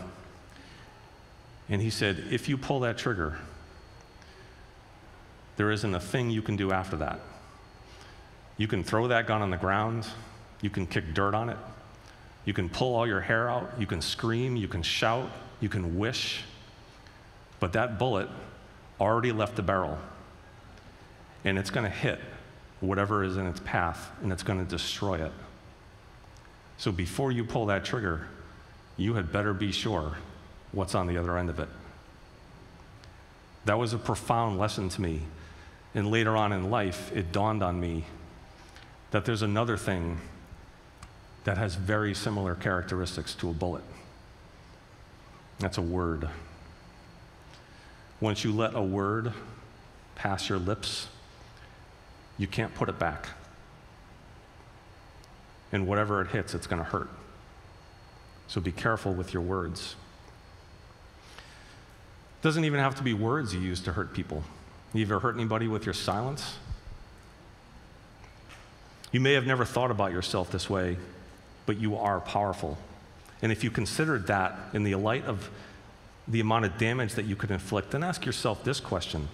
and 1.70 1.80
he 1.80 1.88
said, 1.88 2.24
If 2.30 2.48
you 2.48 2.58
pull 2.58 2.80
that 2.80 2.98
trigger, 2.98 3.38
there 5.56 5.70
isn't 5.70 5.94
a 5.94 6.00
thing 6.00 6.30
you 6.30 6.42
can 6.42 6.56
do 6.56 6.72
after 6.72 6.96
that. 6.96 7.20
You 8.56 8.66
can 8.66 8.84
throw 8.84 9.08
that 9.08 9.26
gun 9.26 9.40
on 9.40 9.50
the 9.50 9.56
ground, 9.56 10.06
you 10.60 10.68
can 10.68 10.86
kick 10.86 11.14
dirt 11.14 11.34
on 11.34 11.48
it, 11.48 11.56
you 12.44 12.52
can 12.52 12.68
pull 12.68 12.94
all 12.94 13.06
your 13.06 13.20
hair 13.20 13.48
out, 13.48 13.70
you 13.78 13.86
can 13.86 14.02
scream, 14.02 14.56
you 14.56 14.68
can 14.68 14.82
shout, 14.82 15.30
you 15.60 15.68
can 15.68 15.98
wish, 15.98 16.42
but 17.60 17.72
that 17.72 17.98
bullet 17.98 18.28
already 19.00 19.32
left 19.32 19.56
the 19.56 19.62
barrel, 19.62 19.96
and 21.44 21.58
it's 21.58 21.70
going 21.70 21.84
to 21.84 21.90
hit 21.90 22.18
whatever 22.80 23.22
is 23.22 23.36
in 23.36 23.46
its 23.46 23.60
path, 23.60 24.10
and 24.22 24.32
it's 24.32 24.42
going 24.42 24.58
to 24.58 24.68
destroy 24.68 25.24
it. 25.24 25.32
So 26.78 26.90
before 26.90 27.30
you 27.30 27.44
pull 27.44 27.66
that 27.66 27.84
trigger, 27.84 28.26
you 28.96 29.14
had 29.14 29.30
better 29.30 29.54
be 29.54 29.70
sure 29.70 30.16
what's 30.72 30.94
on 30.94 31.06
the 31.06 31.16
other 31.16 31.36
end 31.36 31.50
of 31.50 31.58
it. 31.58 31.68
That 33.64 33.78
was 33.78 33.92
a 33.92 33.98
profound 33.98 34.58
lesson 34.58 34.88
to 34.90 35.00
me. 35.00 35.22
And 35.94 36.10
later 36.10 36.36
on 36.36 36.52
in 36.52 36.70
life, 36.70 37.10
it 37.14 37.32
dawned 37.32 37.62
on 37.62 37.80
me 37.80 38.04
that 39.10 39.24
there's 39.24 39.42
another 39.42 39.76
thing 39.76 40.20
that 41.44 41.58
has 41.58 41.74
very 41.74 42.14
similar 42.14 42.54
characteristics 42.54 43.34
to 43.34 43.50
a 43.50 43.52
bullet. 43.52 43.82
That's 45.58 45.78
a 45.78 45.82
word. 45.82 46.28
Once 48.20 48.44
you 48.44 48.52
let 48.52 48.74
a 48.74 48.82
word 48.82 49.32
pass 50.14 50.48
your 50.48 50.58
lips, 50.58 51.08
you 52.38 52.46
can't 52.46 52.74
put 52.74 52.88
it 52.88 52.98
back. 52.98 53.28
And 55.72 55.86
whatever 55.86 56.20
it 56.20 56.28
hits, 56.28 56.54
it's 56.54 56.66
going 56.66 56.82
to 56.82 56.88
hurt. 56.88 57.10
So 58.48 58.60
be 58.60 58.72
careful 58.72 59.12
with 59.12 59.32
your 59.32 59.42
words. 59.42 59.96
Doesn't 62.42 62.64
even 62.64 62.80
have 62.80 62.94
to 62.96 63.02
be 63.02 63.12
words 63.12 63.54
you 63.54 63.60
use 63.60 63.80
to 63.80 63.92
hurt 63.92 64.14
people. 64.14 64.42
You 64.94 65.04
ever 65.04 65.20
hurt 65.20 65.34
anybody 65.34 65.68
with 65.68 65.84
your 65.84 65.94
silence? 65.94 66.56
You 69.12 69.20
may 69.20 69.34
have 69.34 69.46
never 69.46 69.64
thought 69.64 69.90
about 69.90 70.12
yourself 70.12 70.50
this 70.50 70.70
way, 70.70 70.96
but 71.66 71.78
you 71.78 71.96
are 71.96 72.20
powerful. 72.20 72.78
And 73.42 73.52
if 73.52 73.62
you 73.62 73.70
considered 73.70 74.26
that 74.28 74.58
in 74.72 74.84
the 74.84 74.94
light 74.94 75.24
of 75.24 75.50
the 76.28 76.40
amount 76.40 76.64
of 76.64 76.78
damage 76.78 77.14
that 77.14 77.24
you 77.24 77.36
could 77.36 77.50
inflict, 77.50 77.90
then 77.90 78.02
ask 78.02 78.24
yourself 78.24 78.64
this 78.64 78.80
question 78.80 79.28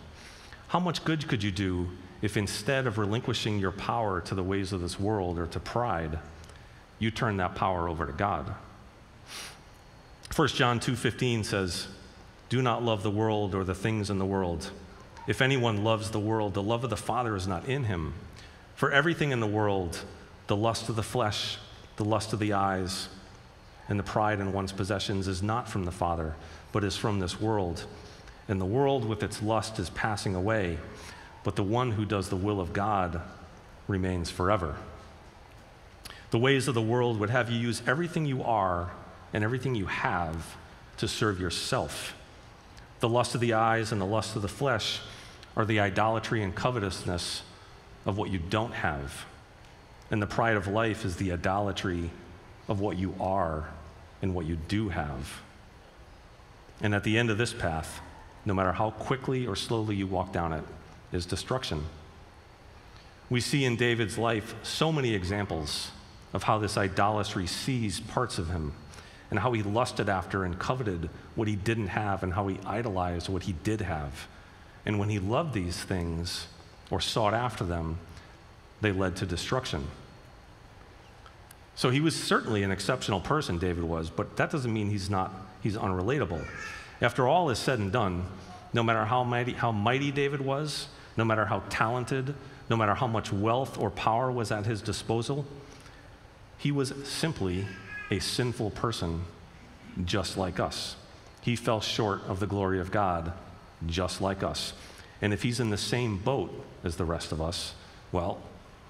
How 0.69 0.81
much 0.81 1.05
good 1.05 1.29
could 1.29 1.42
you 1.42 1.51
do 1.51 1.90
if 2.23 2.37
instead 2.37 2.87
of 2.87 2.99
relinquishing 2.99 3.59
your 3.59 3.73
power 3.73 4.21
to 4.23 4.35
the 4.35 4.42
ways 4.42 4.73
of 4.73 4.81
this 4.81 4.99
world 4.99 5.38
or 5.38 5.47
to 5.47 5.61
pride, 5.61 6.19
you 6.99 7.11
turn 7.11 7.37
that 7.37 7.55
power 7.55 7.88
over 7.88 8.07
to 8.07 8.12
God? 8.12 8.55
1 10.35 10.49
John 10.49 10.81
2:15 10.81 11.45
says, 11.45 11.88
"Do 12.49 12.63
not 12.63 12.83
love 12.83 13.03
the 13.03 13.11
world 13.11 13.55
or 13.55 13.65
the 13.65 13.75
things 13.75 14.11
in 14.11 14.19
the 14.19 14.25
world. 14.25 14.71
If 15.27 15.43
anyone 15.43 15.83
loves 15.83 16.11
the 16.11 16.21
world, 16.21 16.55
the 16.55 16.63
love 16.63 16.85
of 16.85 16.91
the 16.91 16.97
Father 16.97 17.35
is 17.35 17.49
not 17.49 17.69
in 17.69 17.85
him. 17.85 18.15
For 18.77 18.93
everything 18.93 19.33
in 19.33 19.41
the 19.41 19.47
world, 19.47 20.05
the 20.47 20.57
lust 20.57 20.89
of 20.89 20.97
the 20.97 21.03
flesh, 21.03 21.59
the 21.97 22.05
lust 22.05 22.33
of 22.33 22.39
the 22.39 22.53
eyes, 22.53 23.09
and 23.89 23.99
the 23.99 24.05
pride 24.05 24.39
in 24.39 24.53
one's 24.53 24.73
possessions 24.73 25.27
is 25.27 25.43
not 25.43 25.69
from 25.69 25.85
the 25.85 25.93
Father, 25.93 26.37
but 26.73 26.85
is 26.85 26.97
from 26.97 27.19
this 27.19 27.41
world. 27.41 27.85
And 28.49 28.61
the 28.61 28.65
world 28.65 29.05
with 29.05 29.23
its 29.23 29.43
lust 29.43 29.79
is 29.79 29.91
passing 29.91 30.35
away, 30.35 30.79
but 31.43 31.57
the 31.57 31.63
one 31.63 31.93
who 31.93 32.05
does 32.05 32.29
the 32.29 32.37
will 32.37 32.61
of 32.61 32.73
God 32.73 33.21
remains 33.89 34.31
forever. 34.31 34.77
The 36.31 36.39
ways 36.39 36.69
of 36.69 36.75
the 36.75 36.83
world 36.83 37.19
would 37.19 37.31
have 37.31 37.51
you 37.51 37.59
use 37.59 37.83
everything 37.87 38.27
you 38.27 38.43
are 38.43 38.91
and 39.33 39.43
everything 39.43 39.75
you 39.75 39.87
have 39.87 40.57
to 40.99 41.09
serve 41.09 41.41
yourself. 41.41 42.15
The 43.01 43.09
lust 43.09 43.35
of 43.35 43.41
the 43.41 43.53
eyes 43.53 43.93
and 43.93 44.01
the 44.01 44.07
lust 44.07 44.37
of 44.37 44.43
the 44.43 44.49
flesh 44.49 45.01
are 45.57 45.65
the 45.65 45.81
idolatry 45.81 46.43
and 46.43 46.55
covetousness 46.55 47.43
of 48.05 48.19
what 48.19 48.31
you 48.31 48.39
don't 48.39 48.73
have. 48.73 49.27
And 50.11 50.23
the 50.23 50.27
pride 50.27 50.57
of 50.57 50.67
life 50.67 51.05
is 51.05 51.17
the 51.17 51.33
idolatry 51.33 52.11
of 52.69 52.81
what 52.81 52.97
you 52.97 53.15
are 53.21 53.69
and 54.23 54.35
what 54.35 54.47
you 54.47 54.57
do 54.57 54.89
have. 54.91 55.41
And 56.81 56.95
at 56.95 57.05
the 57.05 57.19
end 57.19 57.31
of 57.31 57.39
this 57.39 57.53
path, 57.53 58.01
no 58.45 58.55
matter 58.55 58.73
how 58.73 58.91
quickly 58.91 59.47
or 59.47 59.57
slowly 59.57 59.97
you 59.97 60.07
walk 60.07 60.33
down 60.33 60.53
it, 60.53 60.65
is 61.13 61.27
destruction. 61.27 61.85
We 63.29 63.41
see 63.41 63.65
in 63.65 63.77
David's 63.77 64.19
life 64.19 64.55
so 64.63 64.93
many 64.93 65.15
examples 65.15 65.91
of 66.33 66.45
how 66.45 66.59
this 66.59 66.77
idolatry 66.77 67.47
seized 67.47 68.07
parts 68.09 68.39
of 68.39 68.51
him 68.51 68.73
and 69.31 69.41
how 69.41 69.53
he 69.53 69.62
lusted 69.62 70.09
after 70.09 70.45
and 70.45 70.59
coveted 70.59 71.09
what 71.35 71.49
he 71.49 71.57
didn't 71.57 71.89
have 71.89 72.23
and 72.23 72.35
how 72.35 72.47
he 72.47 72.59
idolized 72.65 73.29
what 73.29 73.45
he 73.45 73.53
did 73.65 73.81
have. 73.81 74.29
And 74.85 74.99
when 74.99 75.09
he 75.09 75.19
loved 75.19 75.53
these 75.53 75.77
things 75.77 76.47
or 76.91 77.01
sought 77.01 77.35
after 77.35 77.65
them, 77.65 77.99
they 78.81 78.93
led 78.93 79.17
to 79.17 79.27
destruction. 79.27 79.89
So 81.75 81.91
he 81.91 82.01
was 82.01 82.15
certainly 82.15 82.62
an 82.62 82.71
exceptional 82.71 83.21
person, 83.21 83.59
David 83.59 83.85
was, 83.85 84.09
but 84.09 84.37
that 84.37 84.51
doesn't 84.51 84.73
mean 84.73 84.91
he's 84.91 85.11
not, 85.11 85.33
he's 85.62 85.77
unrelatable. 85.77 86.47
After 87.03 87.27
all 87.29 87.51
is 87.51 87.59
said 87.59 87.79
and 87.79 87.93
done, 87.93 88.27
no 88.73 88.83
matter 88.83 89.05
how 89.05 89.25
mighty, 89.25 89.53
how 89.53 89.73
mighty 89.73 90.11
David 90.11 90.41
was, 90.41 90.89
no 91.17 91.25
matter 91.25 91.45
how 91.45 91.62
talented, 91.69 92.35
no 92.71 92.77
matter 92.77 92.95
how 92.95 93.07
much 93.07 93.33
wealth 93.33 93.79
or 93.79 93.91
power 93.91 94.31
was 94.31 94.51
at 94.51 94.67
his 94.67 94.81
disposal, 94.81 95.45
he 96.59 96.73
was 96.73 96.95
simply 97.05 97.67
a 98.11 98.19
sinful 98.19 98.71
person 98.71 99.25
just 100.05 100.37
like 100.37 100.61
us. 100.61 100.97
He 101.40 101.57
fell 101.57 101.81
short 101.81 102.23
of 102.27 102.40
the 102.40 102.47
glory 102.47 102.81
of 102.81 102.90
God 102.90 103.33
just 103.87 104.21
like 104.21 104.42
us. 104.42 104.73
And 105.23 105.33
if 105.33 105.42
he's 105.42 105.61
in 105.61 105.71
the 105.71 105.77
same 105.77 106.19
boat 106.19 106.53
as 106.85 106.97
the 106.97 107.05
rest 107.05 107.33
of 107.33 107.40
us, 107.40 107.75
well, 108.12 108.40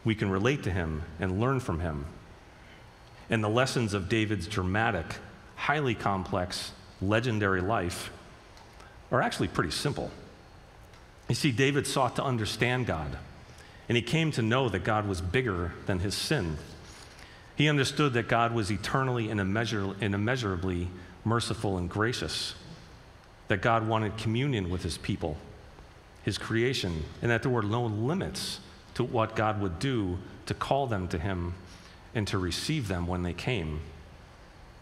we 0.05 0.15
can 0.15 0.31
relate 0.31 0.63
to 0.65 0.71
him 0.71 1.03
and 1.21 1.41
learn 1.41 1.61
from 1.61 1.81
him. 1.81 2.07
And 3.29 3.43
the 3.43 3.49
lessons 3.49 3.95
of 3.95 4.09
David's 4.09 4.47
dramatic, 4.47 5.17
highly 5.57 5.95
complex, 5.95 6.73
legendary 7.01 7.61
life 7.61 8.11
are 9.11 9.23
actually 9.23 9.49
pretty 9.49 9.71
simple. 9.71 10.11
You 11.29 11.35
see, 11.35 11.51
David 11.51 11.87
sought 11.87 12.17
to 12.17 12.25
understand 12.25 12.87
God, 12.87 13.19
and 13.89 13.97
he 13.97 14.03
came 14.03 14.31
to 14.33 14.43
know 14.43 14.69
that 14.69 14.85
God 14.85 15.09
was 15.09 15.21
bigger 15.21 15.73
than 15.87 15.99
his 15.99 16.15
sin. 16.15 16.57
He 17.57 17.69
understood 17.69 18.13
that 18.13 18.29
God 18.29 18.55
was 18.55 18.71
eternally 18.71 19.31
and, 19.31 19.41
immeasur- 19.41 19.97
and 20.01 20.15
immeasurably 20.15 20.89
merciful 21.25 21.79
and 21.79 21.89
gracious, 21.89 22.55
that 23.49 23.63
God 23.63 23.89
wanted 23.89 24.17
communion 24.19 24.71
with 24.71 24.83
his 24.83 24.99
people, 24.99 25.37
his 26.23 26.39
creation, 26.39 27.05
and 27.23 27.31
that 27.31 27.43
there 27.43 27.51
were 27.51 27.63
no 27.63 27.85
limits 27.85 28.61
to 28.95 29.05
what 29.05 29.35
God 29.35 29.61
would 29.61 29.79
do 29.79 30.19
to 30.47 30.55
call 30.55 30.87
them 30.87 31.09
to 31.09 31.19
him 31.19 31.55
and 32.15 32.27
to 32.29 32.39
receive 32.39 32.89
them 32.89 33.07
when 33.07 33.23
they 33.23 33.33
came. 33.33 33.81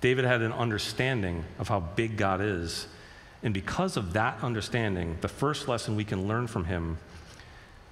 David 0.01 0.25
had 0.25 0.43
an 0.43 0.53
understanding 0.53 1.45
of 1.59 1.69
how 1.69 1.81
big 1.81 2.17
God 2.17 2.41
is. 2.41 2.87
And 3.43 3.55
because 3.55 3.97
of 3.97 4.13
that 4.13 4.43
understanding, 4.43 5.17
the 5.21 5.29
first 5.29 5.69
lesson 5.69 5.97
we 5.97 6.05
can 6.05 6.29
learn 6.29 6.47
from 6.47 6.65
him 6.65 6.99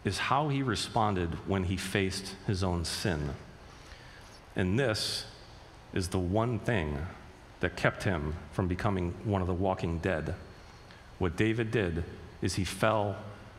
is 0.04 0.18
how 0.18 0.48
he 0.48 0.62
responded 0.62 1.30
when 1.48 1.64
he 1.64 1.76
faced 1.76 2.34
his 2.46 2.62
own 2.62 2.84
sin. 2.84 3.30
And 4.56 4.78
this 4.78 5.24
is 5.92 6.08
the 6.08 6.18
one 6.18 6.58
thing 6.58 6.98
that 7.60 7.76
kept 7.76 8.02
him 8.02 8.34
from 8.52 8.68
becoming 8.68 9.14
one 9.24 9.40
of 9.40 9.46
the 9.46 9.54
walking 9.54 9.98
dead. 9.98 10.34
What 11.18 11.36
David 11.36 11.70
did 11.70 12.04
is 12.40 12.54
he 12.54 12.64
fell 12.64 13.16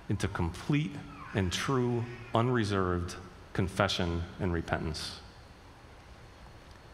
into 0.10 0.28
complete 0.28 0.92
and 1.34 1.52
true, 1.52 2.04
unreserved 2.36 3.16
confession 3.54 4.24
and 4.40 4.52
repentance. 4.52 5.20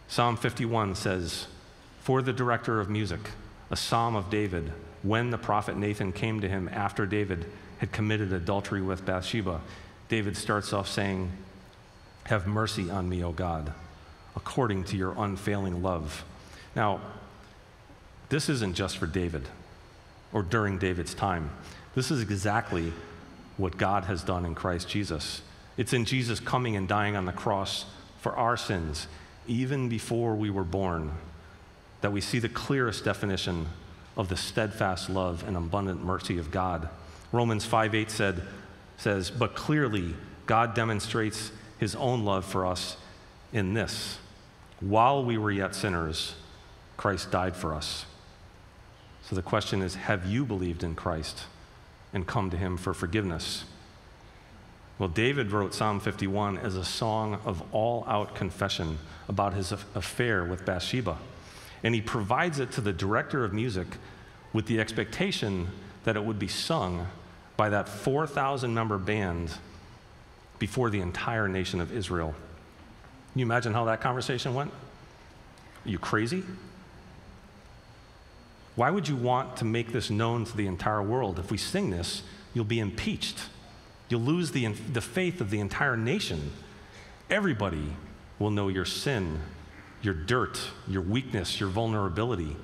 Psalm 0.07 0.37
51 0.37 0.95
says, 0.95 1.47
For 2.01 2.21
the 2.21 2.33
director 2.33 2.79
of 2.79 2.89
music, 2.89 3.31
a 3.71 3.75
psalm 3.75 4.15
of 4.15 4.29
David, 4.29 4.71
when 5.03 5.29
the 5.29 5.37
prophet 5.37 5.77
Nathan 5.77 6.11
came 6.11 6.41
to 6.41 6.49
him 6.49 6.69
after 6.71 7.05
David 7.05 7.45
had 7.79 7.91
committed 7.91 8.33
adultery 8.33 8.81
with 8.81 9.05
Bathsheba, 9.05 9.61
David 10.09 10.35
starts 10.35 10.73
off 10.73 10.87
saying, 10.87 11.31
Have 12.25 12.47
mercy 12.47 12.89
on 12.89 13.07
me, 13.07 13.23
O 13.23 13.31
God, 13.31 13.73
according 14.39 14.85
to 14.85 14.95
your 14.95 15.13
unfailing 15.17 15.83
love. 15.83 16.23
Now, 16.73 17.01
this 18.29 18.47
isn't 18.47 18.73
just 18.73 18.97
for 18.97 19.05
David 19.05 19.45
or 20.31 20.43
during 20.43 20.77
David's 20.77 21.13
time. 21.13 21.49
This 21.93 22.09
is 22.09 22.21
exactly 22.21 22.93
what 23.57 23.75
God 23.75 24.05
has 24.05 24.23
done 24.23 24.45
in 24.45 24.55
Christ 24.55 24.87
Jesus. 24.87 25.41
It's 25.75 25.91
in 25.91 26.05
Jesus 26.05 26.39
coming 26.39 26.77
and 26.77 26.87
dying 26.87 27.17
on 27.17 27.25
the 27.25 27.33
cross 27.33 27.85
for 28.21 28.33
our 28.37 28.55
sins, 28.55 29.07
even 29.45 29.89
before 29.89 30.35
we 30.35 30.49
were 30.49 30.63
born, 30.63 31.11
that 31.99 32.13
we 32.13 32.21
see 32.21 32.39
the 32.39 32.47
clearest 32.47 33.03
definition 33.03 33.65
of 34.15 34.29
the 34.29 34.37
steadfast 34.37 35.09
love 35.09 35.43
and 35.45 35.57
abundant 35.57 36.01
mercy 36.01 36.37
of 36.37 36.49
God. 36.49 36.87
Romans 37.33 37.65
5 37.65 37.93
8 37.93 38.09
said, 38.09 38.41
says, 38.95 39.31
But 39.31 39.53
clearly, 39.53 40.15
God 40.45 40.75
demonstrates 40.75 41.51
his 41.77 41.93
own 41.95 42.23
love 42.23 42.45
for 42.45 42.65
us 42.65 42.95
in 43.51 43.73
this 43.73 44.17
while 44.79 45.23
we 45.23 45.37
were 45.37 45.51
yet 45.51 45.75
sinners, 45.75 46.35
Christ 46.97 47.31
died 47.31 47.55
for 47.55 47.73
us. 47.73 48.05
So 49.23 49.35
the 49.35 49.41
question 49.41 49.81
is 49.81 49.95
have 49.95 50.25
you 50.25 50.45
believed 50.45 50.83
in 50.83 50.95
Christ 50.95 51.43
and 52.13 52.25
come 52.25 52.49
to 52.49 52.57
him 52.57 52.77
for 52.77 52.93
forgiveness? 52.93 53.65
Well, 54.97 55.09
David 55.09 55.51
wrote 55.51 55.73
Psalm 55.73 55.99
51 55.99 56.57
as 56.57 56.75
a 56.75 56.83
song 56.83 57.39
of 57.45 57.63
all 57.73 58.03
out 58.07 58.35
confession 58.35 58.97
about 59.29 59.53
his 59.53 59.71
affair 59.71 60.43
with 60.43 60.65
Bathsheba. 60.65 61.17
And 61.83 61.95
he 61.95 62.01
provides 62.01 62.59
it 62.59 62.71
to 62.73 62.81
the 62.81 62.91
director 62.91 63.45
of 63.45 63.53
music 63.53 63.87
with 64.51 64.65
the 64.65 64.79
expectation 64.79 65.69
that 66.03 66.17
it 66.17 66.23
would 66.25 66.39
be 66.39 66.49
sung 66.49 67.07
by 67.55 67.69
that 67.69 67.87
4,000 67.87 68.73
member 68.73 68.97
band 68.97 69.51
before 70.57 70.89
the 70.89 70.99
entire 70.99 71.47
nation 71.47 71.79
of 71.79 71.95
Israel. 71.95 72.35
Can 73.31 73.39
you 73.39 73.45
imagine 73.45 73.73
how 73.73 73.85
that 73.85 74.01
conversation 74.01 74.53
went? 74.53 74.71
Are 75.85 75.89
you 75.89 75.99
crazy? 75.99 76.43
Why 78.75 78.89
would 78.89 79.07
you 79.07 79.15
want 79.15 79.57
to 79.57 79.65
make 79.65 79.91
this 79.91 80.09
known 80.09 80.45
to 80.45 80.55
the 80.55 80.67
entire 80.67 81.01
world? 81.01 81.37
If 81.37 81.51
we 81.51 81.57
sing 81.57 81.89
this, 81.89 82.23
you'll 82.53 82.65
be 82.65 82.79
impeached. 82.79 83.37
You'll 84.07 84.21
lose 84.21 84.51
the, 84.51 84.65
the 84.67 85.01
faith 85.01 85.41
of 85.41 85.49
the 85.49 85.59
entire 85.59 85.97
nation. 85.97 86.51
Everybody 87.29 87.93
will 88.39 88.51
know 88.51 88.69
your 88.69 88.85
sin, 88.85 89.41
your 90.01 90.13
dirt, 90.13 90.59
your 90.87 91.01
weakness, 91.01 91.59
your 91.59 91.69
vulnerability. 91.69 92.55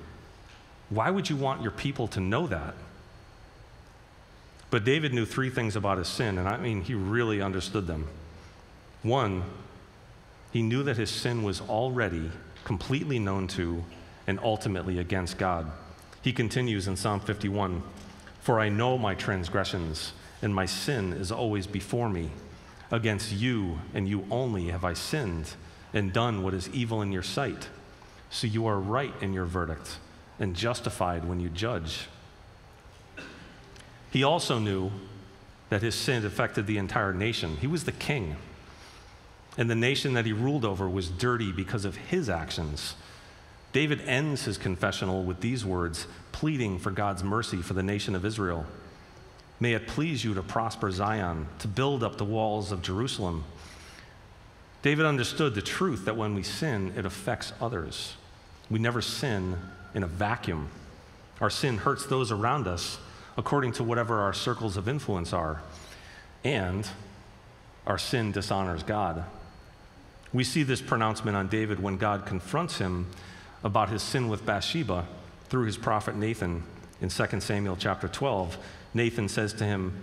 Why 0.88 1.10
would 1.10 1.28
you 1.28 1.36
want 1.36 1.62
your 1.62 1.70
people 1.70 2.08
to 2.08 2.20
know 2.20 2.46
that? 2.46 2.74
But 4.70 4.84
David 4.84 5.14
knew 5.14 5.24
three 5.24 5.50
things 5.50 5.76
about 5.76 5.98
his 5.98 6.08
sin, 6.08 6.38
and 6.38 6.48
I 6.48 6.56
mean, 6.56 6.82
he 6.82 6.94
really 6.94 7.40
understood 7.40 7.86
them. 7.86 8.08
One, 9.02 9.44
he 10.56 10.62
knew 10.62 10.82
that 10.82 10.96
his 10.96 11.10
sin 11.10 11.42
was 11.42 11.60
already 11.60 12.30
completely 12.64 13.18
known 13.18 13.46
to 13.46 13.84
and 14.26 14.40
ultimately 14.42 14.98
against 14.98 15.36
God. 15.36 15.70
He 16.22 16.32
continues 16.32 16.88
in 16.88 16.96
Psalm 16.96 17.20
51 17.20 17.82
For 18.40 18.58
I 18.58 18.70
know 18.70 18.96
my 18.96 19.14
transgressions, 19.14 20.14
and 20.40 20.54
my 20.54 20.64
sin 20.64 21.12
is 21.12 21.30
always 21.30 21.66
before 21.66 22.08
me. 22.08 22.30
Against 22.90 23.32
you 23.32 23.80
and 23.92 24.08
you 24.08 24.24
only 24.30 24.68
have 24.68 24.82
I 24.82 24.94
sinned 24.94 25.50
and 25.92 26.10
done 26.10 26.42
what 26.42 26.54
is 26.54 26.70
evil 26.70 27.02
in 27.02 27.12
your 27.12 27.22
sight. 27.22 27.68
So 28.30 28.46
you 28.46 28.66
are 28.66 28.80
right 28.80 29.12
in 29.20 29.34
your 29.34 29.44
verdict 29.44 29.98
and 30.40 30.56
justified 30.56 31.26
when 31.26 31.38
you 31.38 31.50
judge. 31.50 32.06
He 34.10 34.24
also 34.24 34.58
knew 34.58 34.90
that 35.68 35.82
his 35.82 35.94
sin 35.94 36.24
affected 36.24 36.66
the 36.66 36.78
entire 36.78 37.12
nation. 37.12 37.58
He 37.58 37.66
was 37.66 37.84
the 37.84 37.92
king. 37.92 38.36
And 39.56 39.70
the 39.70 39.74
nation 39.74 40.14
that 40.14 40.26
he 40.26 40.32
ruled 40.32 40.64
over 40.64 40.88
was 40.88 41.08
dirty 41.08 41.52
because 41.52 41.84
of 41.84 41.96
his 41.96 42.28
actions. 42.28 42.94
David 43.72 44.00
ends 44.02 44.44
his 44.44 44.58
confessional 44.58 45.22
with 45.22 45.40
these 45.40 45.64
words, 45.64 46.06
pleading 46.32 46.78
for 46.78 46.90
God's 46.90 47.22
mercy 47.24 47.62
for 47.62 47.74
the 47.74 47.82
nation 47.82 48.14
of 48.14 48.24
Israel. 48.24 48.66
May 49.58 49.72
it 49.72 49.86
please 49.86 50.24
you 50.24 50.34
to 50.34 50.42
prosper 50.42 50.90
Zion, 50.90 51.48
to 51.60 51.68
build 51.68 52.02
up 52.02 52.18
the 52.18 52.24
walls 52.24 52.72
of 52.72 52.82
Jerusalem. 52.82 53.44
David 54.82 55.06
understood 55.06 55.54
the 55.54 55.62
truth 55.62 56.04
that 56.04 56.16
when 56.16 56.34
we 56.34 56.42
sin, 56.42 56.92
it 56.96 57.06
affects 57.06 57.52
others. 57.60 58.14
We 58.70 58.78
never 58.78 59.00
sin 59.00 59.56
in 59.94 60.02
a 60.02 60.06
vacuum. 60.06 60.68
Our 61.40 61.50
sin 61.50 61.78
hurts 61.78 62.06
those 62.06 62.30
around 62.30 62.66
us 62.66 62.98
according 63.36 63.72
to 63.72 63.84
whatever 63.84 64.20
our 64.20 64.32
circles 64.32 64.76
of 64.76 64.88
influence 64.88 65.32
are. 65.32 65.62
And 66.44 66.88
our 67.86 67.98
sin 67.98 68.32
dishonors 68.32 68.82
God. 68.82 69.24
We 70.36 70.44
see 70.44 70.64
this 70.64 70.82
pronouncement 70.82 71.34
on 71.34 71.48
David 71.48 71.82
when 71.82 71.96
God 71.96 72.26
confronts 72.26 72.76
him 72.76 73.06
about 73.64 73.88
his 73.88 74.02
sin 74.02 74.28
with 74.28 74.44
Bathsheba 74.44 75.06
through 75.48 75.64
his 75.64 75.78
prophet 75.78 76.14
Nathan 76.14 76.62
in 77.00 77.08
2 77.08 77.40
Samuel 77.40 77.74
chapter 77.78 78.06
12. 78.06 78.58
Nathan 78.92 79.30
says 79.30 79.54
to 79.54 79.64
him, 79.64 80.02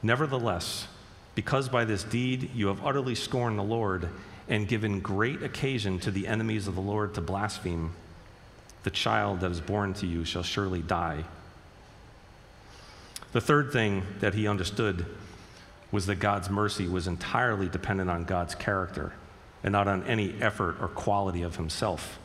Nevertheless, 0.00 0.86
because 1.34 1.68
by 1.68 1.84
this 1.84 2.04
deed 2.04 2.50
you 2.54 2.68
have 2.68 2.86
utterly 2.86 3.16
scorned 3.16 3.58
the 3.58 3.64
Lord 3.64 4.08
and 4.48 4.68
given 4.68 5.00
great 5.00 5.42
occasion 5.42 5.98
to 5.98 6.12
the 6.12 6.28
enemies 6.28 6.68
of 6.68 6.76
the 6.76 6.80
Lord 6.80 7.12
to 7.14 7.20
blaspheme, 7.20 7.90
the 8.84 8.90
child 8.90 9.40
that 9.40 9.50
is 9.50 9.60
born 9.60 9.94
to 9.94 10.06
you 10.06 10.24
shall 10.24 10.44
surely 10.44 10.80
die. 10.80 11.24
The 13.32 13.40
third 13.40 13.72
thing 13.72 14.04
that 14.20 14.34
he 14.34 14.46
understood 14.46 15.06
was 15.90 16.06
that 16.06 16.20
God's 16.20 16.48
mercy 16.48 16.86
was 16.86 17.08
entirely 17.08 17.68
dependent 17.68 18.10
on 18.10 18.22
God's 18.22 18.54
character 18.54 19.14
and 19.62 19.72
not 19.72 19.88
on 19.88 20.02
any 20.04 20.34
effort 20.40 20.76
or 20.80 20.88
quality 20.88 21.42
of 21.42 21.56
himself. 21.56 22.18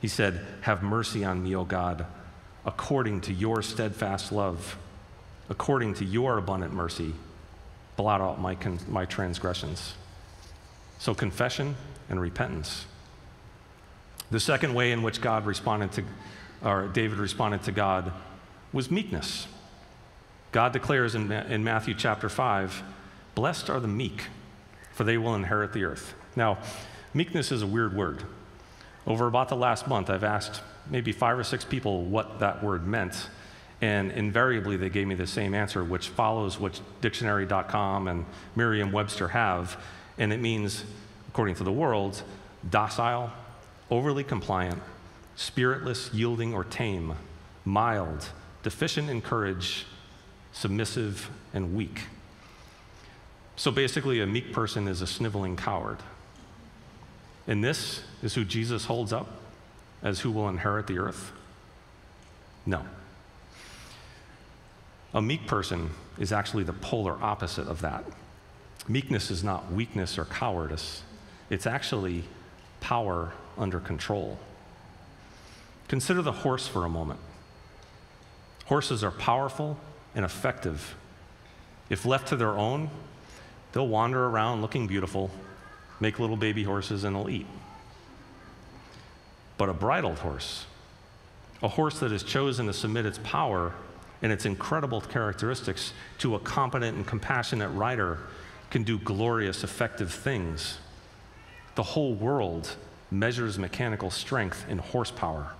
He 0.00 0.08
said, 0.08 0.44
Have 0.62 0.82
mercy 0.82 1.24
on 1.24 1.42
me, 1.42 1.54
O 1.56 1.64
God, 1.64 2.06
according 2.64 3.22
to 3.22 3.32
your 3.32 3.62
steadfast 3.62 4.32
love, 4.32 4.76
according 5.48 5.94
to 5.94 6.04
your 6.04 6.38
abundant 6.38 6.72
mercy, 6.72 7.14
blot 7.96 8.20
out 8.20 8.40
my, 8.40 8.54
con- 8.54 8.78
my 8.88 9.04
transgressions. 9.04 9.94
So, 10.98 11.14
confession 11.14 11.76
and 12.08 12.20
repentance. 12.20 12.86
The 14.30 14.40
second 14.40 14.74
way 14.74 14.92
in 14.92 15.02
which 15.02 15.20
God 15.20 15.46
responded 15.46 15.92
to, 15.92 16.04
or 16.62 16.88
David 16.88 17.18
responded 17.18 17.62
to 17.64 17.72
God, 17.72 18.12
was 18.72 18.90
meekness. 18.90 19.46
God 20.52 20.72
declares 20.72 21.14
in, 21.14 21.30
in 21.30 21.64
Matthew 21.64 21.94
chapter 21.94 22.28
5 22.28 22.82
Blessed 23.34 23.68
are 23.68 23.80
the 23.80 23.88
meek, 23.88 24.24
for 24.92 25.04
they 25.04 25.18
will 25.18 25.34
inherit 25.34 25.72
the 25.72 25.84
earth. 25.84 26.14
Now, 26.36 26.58
meekness 27.14 27.50
is 27.50 27.62
a 27.62 27.66
weird 27.66 27.96
word. 27.96 28.22
Over 29.06 29.26
about 29.26 29.48
the 29.48 29.56
last 29.56 29.88
month, 29.88 30.10
I've 30.10 30.24
asked 30.24 30.60
maybe 30.90 31.10
five 31.12 31.38
or 31.38 31.44
six 31.44 31.64
people 31.64 32.04
what 32.04 32.40
that 32.40 32.62
word 32.62 32.86
meant, 32.86 33.28
and 33.80 34.12
invariably 34.12 34.76
they 34.76 34.90
gave 34.90 35.06
me 35.06 35.14
the 35.14 35.26
same 35.26 35.54
answer, 35.54 35.82
which 35.82 36.08
follows 36.08 36.60
what 36.60 36.80
dictionary.com 37.00 38.08
and 38.08 38.26
Merriam 38.54 38.92
Webster 38.92 39.28
have, 39.28 39.80
and 40.18 40.32
it 40.32 40.40
means, 40.40 40.84
according 41.28 41.54
to 41.56 41.64
the 41.64 41.72
world, 41.72 42.22
docile, 42.68 43.32
overly 43.90 44.24
compliant, 44.24 44.82
spiritless, 45.36 46.12
yielding, 46.12 46.52
or 46.52 46.64
tame, 46.64 47.14
mild, 47.64 48.30
deficient 48.62 49.08
in 49.08 49.22
courage, 49.22 49.86
submissive, 50.52 51.30
and 51.54 51.74
weak. 51.74 52.02
So 53.56 53.70
basically, 53.70 54.20
a 54.20 54.26
meek 54.26 54.52
person 54.52 54.88
is 54.88 55.00
a 55.00 55.06
sniveling 55.06 55.56
coward. 55.56 55.98
And 57.46 57.62
this 57.62 58.02
is 58.22 58.34
who 58.34 58.44
Jesus 58.44 58.86
holds 58.86 59.12
up 59.12 59.28
as 60.02 60.20
who 60.20 60.30
will 60.30 60.48
inherit 60.48 60.86
the 60.86 60.98
earth? 60.98 61.32
No. 62.64 62.82
A 65.14 65.22
meek 65.22 65.46
person 65.46 65.90
is 66.18 66.32
actually 66.32 66.64
the 66.64 66.72
polar 66.72 67.16
opposite 67.22 67.68
of 67.68 67.80
that. 67.80 68.04
Meekness 68.88 69.30
is 69.30 69.42
not 69.42 69.72
weakness 69.72 70.18
or 70.18 70.24
cowardice, 70.24 71.02
it's 71.50 71.66
actually 71.66 72.24
power 72.80 73.32
under 73.56 73.80
control. 73.80 74.38
Consider 75.88 76.22
the 76.22 76.32
horse 76.32 76.66
for 76.66 76.84
a 76.84 76.88
moment. 76.88 77.20
Horses 78.66 79.04
are 79.04 79.12
powerful 79.12 79.78
and 80.14 80.24
effective. 80.24 80.96
If 81.88 82.04
left 82.04 82.28
to 82.28 82.36
their 82.36 82.50
own, 82.50 82.90
they'll 83.72 83.86
wander 83.86 84.26
around 84.26 84.62
looking 84.62 84.86
beautiful, 84.86 85.30
make 86.00 86.18
little 86.18 86.36
baby 86.36 86.64
horses, 86.64 87.04
and 87.04 87.16
they'll 87.16 87.28
eat. 87.28 87.46
But 89.58 89.68
a 89.68 89.72
bridled 89.72 90.18
horse, 90.18 90.66
a 91.62 91.68
horse 91.68 91.98
that 92.00 92.10
has 92.10 92.22
chosen 92.22 92.66
to 92.66 92.72
submit 92.72 93.06
its 93.06 93.18
power 93.18 93.72
and 94.22 94.32
its 94.32 94.44
incredible 94.44 95.00
characteristics 95.00 95.92
to 96.18 96.34
a 96.34 96.38
competent 96.38 96.96
and 96.96 97.06
compassionate 97.06 97.70
rider, 97.70 98.18
can 98.70 98.82
do 98.82 98.98
glorious, 98.98 99.62
effective 99.64 100.12
things. 100.12 100.78
The 101.74 101.82
whole 101.82 102.14
world 102.14 102.76
measures 103.10 103.58
mechanical 103.58 104.10
strength 104.10 104.66
in 104.68 104.78
horsepower. 104.78 105.52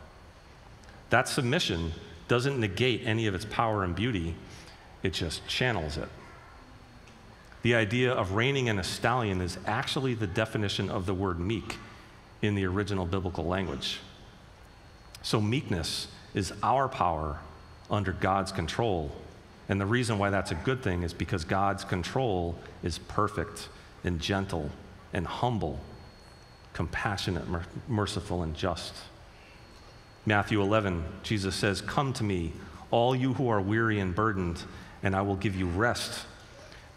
That 1.11 1.29
submission 1.29 1.93
doesn't 2.29 2.59
negate 2.59 3.03
any 3.05 3.27
of 3.27 3.35
its 3.35 3.45
power 3.45 3.85
and 3.85 3.95
beauty, 3.95 4.35
it 5.03 5.13
just 5.13 5.47
channels 5.47 5.97
it. 5.97 6.09
The 7.67 7.75
idea 7.75 8.13
of 8.13 8.35
reining 8.35 8.69
in 8.69 8.79
a 8.79 8.85
stallion 8.85 9.41
is 9.41 9.59
actually 9.67 10.15
the 10.15 10.29
definition 10.29 10.89
of 10.89 11.05
the 11.05 11.13
word 11.13 11.41
meek 11.41 11.79
in 12.41 12.55
the 12.55 12.65
original 12.65 13.07
biblical 13.07 13.45
language. 13.45 13.99
So, 15.23 15.41
meekness 15.41 16.07
is 16.33 16.53
our 16.63 16.89
power 16.89 17.41
under 17.91 18.13
God's 18.13 18.53
control. 18.53 19.11
And 19.69 19.81
the 19.81 19.85
reason 19.85 20.17
why 20.17 20.31
that's 20.31 20.53
a 20.53 20.55
good 20.55 20.81
thing 20.81 21.03
is 21.03 21.13
because 21.13 21.45
God's 21.45 21.83
control 21.83 22.57
is 22.85 22.99
perfect 22.99 23.69
and 24.05 24.21
gentle 24.21 24.71
and 25.13 25.27
humble, 25.27 25.81
compassionate, 26.73 27.47
merciful, 27.89 28.45
and 28.45 28.55
just. 28.55 28.95
Matthew 30.25 30.63
11, 30.63 31.05
Jesus 31.25 31.57
says, 31.57 31.81
Come 31.81 32.13
to 32.13 32.23
me, 32.23 32.53
all 32.93 33.17
you 33.17 33.35
who 33.35 33.49
are 33.49 33.61
weary 33.61 33.99
and 33.99 34.15
burdened, 34.15 34.63
and 35.03 35.17
I 35.17 35.23
will 35.23 35.35
give 35.35 35.57
you 35.57 35.67
rest. 35.67 36.27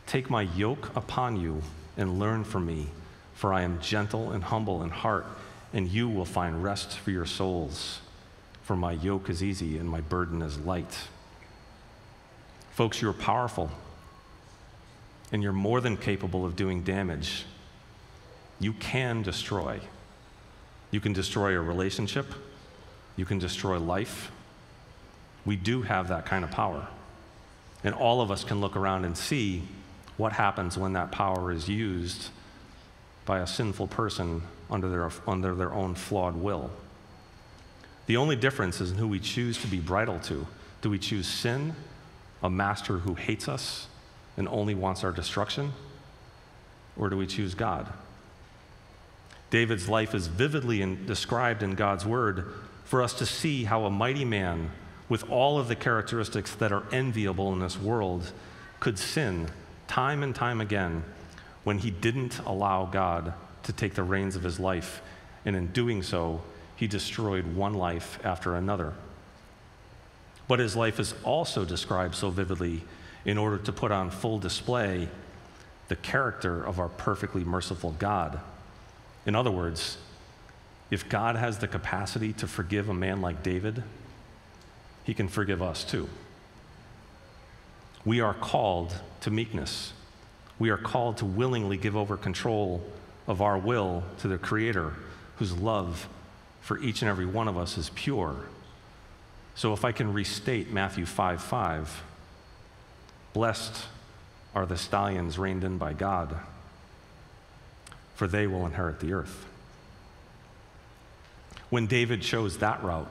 Take 0.10 0.30
my 0.30 0.42
yoke 0.42 0.92
upon 0.96 1.40
you 1.40 1.62
and 1.96 2.20
learn 2.20 2.44
from 2.44 2.66
me, 2.66 2.88
for 3.34 3.54
I 3.54 3.62
am 3.62 3.80
gentle 3.80 4.32
and 4.32 4.44
humble 4.44 4.84
in 4.84 4.90
heart, 4.90 5.26
and 5.72 5.88
you 5.88 6.10
will 6.10 6.26
find 6.26 6.62
rest 6.62 6.98
for 6.98 7.12
your 7.12 7.26
souls. 7.26 8.02
For 8.64 8.76
my 8.76 8.92
yoke 8.92 9.30
is 9.30 9.42
easy 9.42 9.78
and 9.78 9.90
my 9.90 10.02
burden 10.02 10.42
is 10.42 10.58
light. 10.58 11.08
Folks, 12.72 13.02
you're 13.02 13.14
powerful, 13.14 13.70
and 15.32 15.42
you're 15.42 15.54
more 15.54 15.80
than 15.80 15.96
capable 15.96 16.46
of 16.46 16.58
doing 16.58 16.84
damage. 16.84 17.46
You 18.60 18.74
can 18.74 19.22
destroy. 19.22 19.80
You 20.92 21.00
can 21.00 21.14
destroy 21.14 21.56
a 21.56 21.62
relationship 21.62 22.26
you 23.20 23.26
can 23.26 23.38
destroy 23.38 23.78
life. 23.78 24.32
We 25.46 25.58
do 25.58 25.82
have 25.82 26.08
that 26.08 26.26
kind 26.26 26.46
of 26.46 26.52
power. 26.52 26.88
And 27.84 27.94
all 27.94 28.22
of 28.22 28.32
us 28.32 28.46
can 28.46 28.62
look 28.62 28.78
around 28.78 29.04
and 29.04 29.18
see 29.18 29.64
what 30.20 30.34
happens 30.34 30.78
when 30.78 30.92
that 30.94 31.12
power 31.12 31.50
is 31.50 31.70
used 31.70 32.28
by 33.26 33.40
a 33.40 33.48
sinful 33.48 33.88
person 33.88 34.42
under 34.70 34.90
their, 34.90 35.10
under 35.26 35.56
their 35.56 35.74
own 35.74 35.96
flawed 35.96 36.36
will. 36.36 36.70
The 38.06 38.18
only 38.18 38.36
difference 38.36 38.82
is 38.82 38.92
in 38.92 38.98
who 38.98 39.08
we 39.08 39.20
choose 39.20 39.58
to 39.62 39.68
be 39.68 39.80
bridled 39.80 40.24
to. 40.24 40.46
Do 40.82 40.90
we 40.90 41.00
choose 41.00 41.26
sin, 41.26 41.74
a 42.44 42.50
master 42.50 42.98
who 42.98 43.14
hates 43.14 43.48
us 43.48 43.88
and 44.36 44.48
only 44.50 44.76
wants 44.76 45.06
our 45.06 45.14
destruction? 45.14 45.72
Or 46.98 47.10
do 47.10 47.16
we 47.16 47.26
choose 47.26 47.56
God? 47.56 47.88
David's 49.52 49.88
life 49.88 50.14
is 50.14 50.28
vividly 50.28 50.82
in, 50.82 51.06
described 51.06 51.64
in 51.64 51.76
God's 51.76 52.06
word 52.06 52.52
for 52.84 53.02
us 53.02 53.14
to 53.14 53.26
see 53.26 53.64
how 53.64 53.86
a 53.86 53.90
mighty 53.90 54.26
man, 54.26 54.72
with 55.08 55.30
all 55.30 55.58
of 55.58 55.70
the 55.70 55.76
characteristics 55.76 56.54
that 56.56 56.74
are 56.74 56.84
enviable 56.92 57.54
in 57.54 57.60
this 57.60 57.80
world, 57.80 58.34
could 58.82 59.00
sin 59.00 59.50
time 59.90 60.22
and 60.24 60.34
time 60.36 60.62
again 60.62 61.04
when 61.66 61.80
he 61.80 61.92
didn't 61.92 62.40
allow 62.46 62.86
God 62.86 63.34
to 63.64 63.74
take 63.74 63.96
the 63.96 64.04
reins 64.04 64.38
of 64.38 64.44
his 64.44 64.60
life. 64.60 65.02
And 65.44 65.56
in 65.56 65.68
doing 65.68 66.04
so, 66.04 66.42
he 66.76 66.88
destroyed 66.88 67.56
one 67.56 67.74
life 67.74 68.20
after 68.24 68.56
another. 68.56 68.94
But 70.48 70.60
his 70.60 70.76
life 70.76 71.00
is 71.00 71.14
also 71.24 71.66
described 71.66 72.16
so 72.16 72.30
vividly 72.30 72.84
in 73.26 73.38
order 73.38 73.58
to 73.58 73.74
put 73.74 73.92
on 73.92 74.10
full 74.10 74.40
display 74.40 75.10
the 75.90 75.96
character 75.96 76.64
of 76.64 76.80
our 76.80 76.90
perfectly 76.90 77.44
merciful 77.44 77.96
God. 78.00 78.40
In 79.26 79.36
other 79.36 79.52
words, 79.52 79.98
if 80.92 81.10
God 81.10 81.36
has 81.36 81.58
the 81.58 81.68
capacity 81.68 82.32
to 82.34 82.48
forgive 82.48 82.90
a 82.90 82.94
man 82.94 83.22
like 83.22 83.44
David, 83.44 83.84
he 85.04 85.14
can 85.14 85.28
forgive 85.28 85.62
us 85.62 85.84
too. 85.84 86.08
We 88.06 88.22
are 88.22 88.34
called 88.34 88.94
to 89.22 89.32
meekness. 89.32 89.94
We 90.58 90.70
are 90.70 90.78
called 90.78 91.18
to 91.18 91.26
willingly 91.26 91.78
give 91.78 91.96
over 91.96 92.18
control 92.18 92.84
of 93.28 93.42
our 93.42 93.58
will 93.58 94.04
to 94.20 94.28
the 94.28 94.38
Creator, 94.38 94.94
whose 95.38 95.58
love 95.58 96.08
for 96.62 96.80
each 96.80 97.02
and 97.02 97.10
every 97.10 97.26
one 97.26 97.48
of 97.48 97.58
us 97.58 97.78
is 97.78 97.90
pure. 97.96 98.36
So, 99.56 99.74
if 99.74 99.84
I 99.84 99.92
can 99.92 100.14
restate 100.14 100.72
Matthew 100.72 101.06
5 101.06 101.42
5, 101.42 102.04
blessed 103.34 103.86
are 104.56 104.66
the 104.66 104.78
stallions 104.78 105.38
reined 105.38 105.64
in 105.64 105.78
by 105.78 105.94
God, 105.94 106.36
for 108.16 108.28
they 108.28 108.48
will 108.48 108.66
inherit 108.66 109.00
the 109.00 109.14
earth. 109.14 109.46
When 111.70 111.88
David 111.88 112.22
chose 112.22 112.58
that 112.58 112.84
route, 112.84 113.10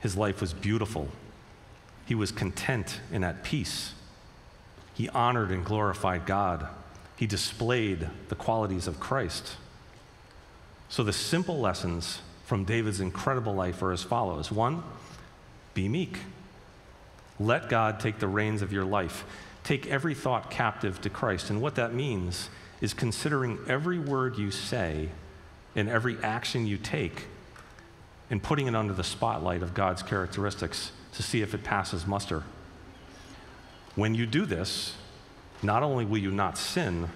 his 0.00 0.16
life 0.16 0.40
was 0.40 0.52
beautiful. 0.52 1.08
He 2.06 2.14
was 2.14 2.32
content 2.32 3.00
and 3.12 3.24
at 3.24 3.42
peace. 3.42 3.92
He 4.94 5.08
honored 5.10 5.50
and 5.50 5.64
glorified 5.64 6.24
God. 6.24 6.66
He 7.16 7.26
displayed 7.26 8.08
the 8.28 8.34
qualities 8.34 8.86
of 8.86 9.00
Christ. 9.00 9.56
So, 10.88 11.02
the 11.02 11.12
simple 11.12 11.58
lessons 11.58 12.20
from 12.44 12.64
David's 12.64 13.00
incredible 13.00 13.54
life 13.54 13.82
are 13.82 13.92
as 13.92 14.04
follows 14.04 14.52
one, 14.52 14.84
be 15.74 15.88
meek. 15.88 16.18
Let 17.40 17.68
God 17.68 17.98
take 17.98 18.20
the 18.20 18.28
reins 18.28 18.62
of 18.62 18.72
your 18.72 18.84
life. 18.84 19.24
Take 19.64 19.88
every 19.88 20.14
thought 20.14 20.48
captive 20.48 21.00
to 21.00 21.10
Christ. 21.10 21.50
And 21.50 21.60
what 21.60 21.74
that 21.74 21.92
means 21.92 22.48
is 22.80 22.94
considering 22.94 23.58
every 23.68 23.98
word 23.98 24.38
you 24.38 24.52
say 24.52 25.08
and 25.74 25.88
every 25.88 26.16
action 26.22 26.66
you 26.66 26.78
take 26.78 27.26
and 28.30 28.42
putting 28.42 28.68
it 28.68 28.76
under 28.76 28.92
the 28.92 29.04
spotlight 29.04 29.62
of 29.62 29.74
God's 29.74 30.02
characteristics 30.02 30.92
to 31.16 31.22
see 31.22 31.42
if 31.42 31.54
it 31.54 31.64
passes 31.64 32.06
muster. 32.06 32.44
When 33.94 34.14
you 34.14 34.26
do 34.26 34.44
this, 34.46 34.94
not 35.62 35.82
only 35.82 36.04
will 36.04 36.18
you 36.18 36.30
not 36.30 36.58
sin, 36.58 37.08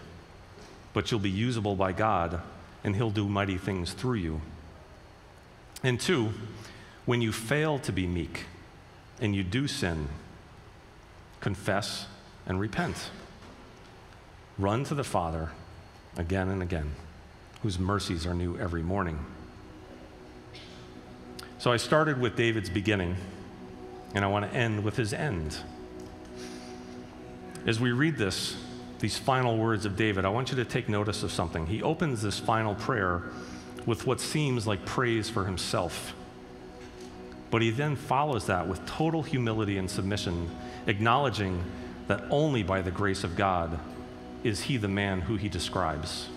but 0.92 1.10
you'll 1.10 1.20
be 1.20 1.30
usable 1.30 1.76
by 1.76 1.92
God 1.92 2.40
and 2.82 2.96
He'll 2.96 3.10
do 3.10 3.28
mighty 3.28 3.58
things 3.58 3.92
through 3.92 4.14
you. 4.14 4.40
And 5.82 6.00
two, 6.00 6.32
when 7.04 7.20
you 7.20 7.32
fail 7.32 7.78
to 7.80 7.92
be 7.92 8.06
meek 8.06 8.44
and 9.20 9.36
you 9.36 9.42
do 9.42 9.68
sin, 9.68 10.08
confess 11.40 12.06
and 12.46 12.58
repent. 12.58 13.10
Run 14.58 14.84
to 14.84 14.94
the 14.94 15.04
Father 15.04 15.50
again 16.16 16.48
and 16.48 16.62
again, 16.62 16.94
whose 17.62 17.78
mercies 17.78 18.26
are 18.26 18.34
new 18.34 18.58
every 18.58 18.82
morning. 18.82 19.18
So 21.58 21.70
I 21.70 21.76
started 21.76 22.18
with 22.18 22.36
David's 22.36 22.70
beginning, 22.70 23.16
and 24.14 24.24
I 24.24 24.28
want 24.28 24.50
to 24.50 24.56
end 24.56 24.84
with 24.84 24.96
his 24.96 25.12
end. 25.12 25.56
As 27.66 27.78
we 27.78 27.92
read 27.92 28.16
this, 28.16 28.56
these 28.98 29.18
final 29.18 29.56
words 29.56 29.84
of 29.86 29.96
David, 29.96 30.24
I 30.24 30.28
want 30.28 30.50
you 30.50 30.56
to 30.56 30.64
take 30.64 30.88
notice 30.88 31.22
of 31.22 31.32
something. 31.32 31.66
He 31.66 31.82
opens 31.82 32.22
this 32.22 32.38
final 32.38 32.74
prayer 32.74 33.22
with 33.86 34.06
what 34.06 34.20
seems 34.20 34.66
like 34.66 34.84
praise 34.84 35.30
for 35.30 35.44
himself. 35.44 36.14
But 37.50 37.62
he 37.62 37.70
then 37.70 37.96
follows 37.96 38.46
that 38.46 38.68
with 38.68 38.84
total 38.86 39.22
humility 39.22 39.78
and 39.78 39.90
submission, 39.90 40.50
acknowledging 40.86 41.64
that 42.06 42.24
only 42.30 42.62
by 42.62 42.82
the 42.82 42.90
grace 42.90 43.24
of 43.24 43.36
God 43.36 43.78
is 44.44 44.62
he 44.62 44.76
the 44.76 44.88
man 44.88 45.20
who 45.20 45.36
he 45.36 45.48
describes. 45.48 46.28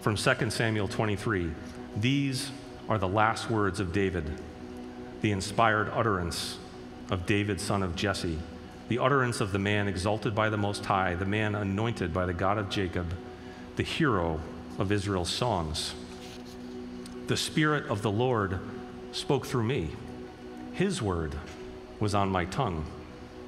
From 0.00 0.16
2 0.16 0.50
Samuel 0.50 0.88
23, 0.88 1.50
these 1.96 2.50
are 2.88 2.98
the 2.98 3.08
last 3.08 3.50
words 3.50 3.80
of 3.80 3.92
David, 3.92 4.24
the 5.20 5.32
inspired 5.32 5.88
utterance 5.90 6.58
of 7.10 7.26
David, 7.26 7.60
son 7.60 7.82
of 7.82 7.96
Jesse, 7.96 8.38
the 8.88 8.98
utterance 8.98 9.40
of 9.40 9.52
the 9.52 9.58
man 9.58 9.88
exalted 9.88 10.34
by 10.34 10.48
the 10.48 10.56
Most 10.56 10.84
High, 10.84 11.14
the 11.14 11.24
man 11.24 11.54
anointed 11.54 12.12
by 12.12 12.26
the 12.26 12.32
God 12.32 12.58
of 12.58 12.70
Jacob, 12.70 13.14
the 13.76 13.82
hero 13.82 14.40
of 14.78 14.90
Israel's 14.90 15.30
songs. 15.30 15.94
The 17.26 17.36
Spirit 17.36 17.86
of 17.86 18.02
the 18.02 18.10
Lord 18.10 18.58
spoke 19.12 19.46
through 19.46 19.64
me. 19.64 19.90
His 20.72 21.00
word 21.00 21.34
was 22.00 22.14
on 22.14 22.30
my 22.30 22.46
tongue. 22.46 22.84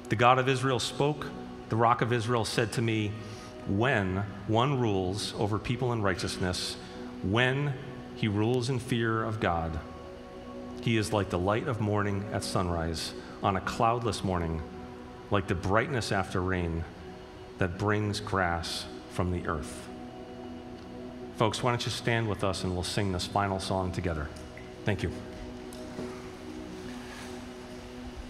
The 0.09 0.15
God 0.15 0.39
of 0.39 0.47
Israel 0.47 0.79
spoke. 0.79 1.27
The 1.69 1.75
rock 1.75 2.01
of 2.01 2.13
Israel 2.13 2.45
said 2.45 2.71
to 2.73 2.81
me, 2.81 3.11
When 3.67 4.23
one 4.47 4.79
rules 4.79 5.33
over 5.39 5.57
people 5.57 5.91
in 5.91 6.01
righteousness, 6.01 6.77
when 7.23 7.73
he 8.15 8.27
rules 8.27 8.69
in 8.69 8.79
fear 8.79 9.23
of 9.23 9.39
God, 9.39 9.79
he 10.83 10.97
is 10.97 11.13
like 11.13 11.29
the 11.29 11.39
light 11.39 11.69
of 11.69 11.79
morning 11.79 12.25
at 12.33 12.43
sunrise 12.43 13.13
on 13.41 13.55
a 13.55 13.61
cloudless 13.61 14.21
morning, 14.21 14.61
like 15.31 15.47
the 15.47 15.55
brightness 15.55 16.11
after 16.11 16.41
rain 16.41 16.83
that 17.57 17.77
brings 17.77 18.19
grass 18.19 18.85
from 19.11 19.31
the 19.31 19.47
earth. 19.47 19.87
Folks, 21.37 21.63
why 21.63 21.71
don't 21.71 21.85
you 21.85 21.91
stand 21.91 22.27
with 22.27 22.43
us 22.43 22.65
and 22.65 22.73
we'll 22.73 22.83
sing 22.83 23.13
this 23.13 23.25
final 23.25 23.61
song 23.61 23.93
together? 23.93 24.27
Thank 24.83 25.03
you. 25.03 25.11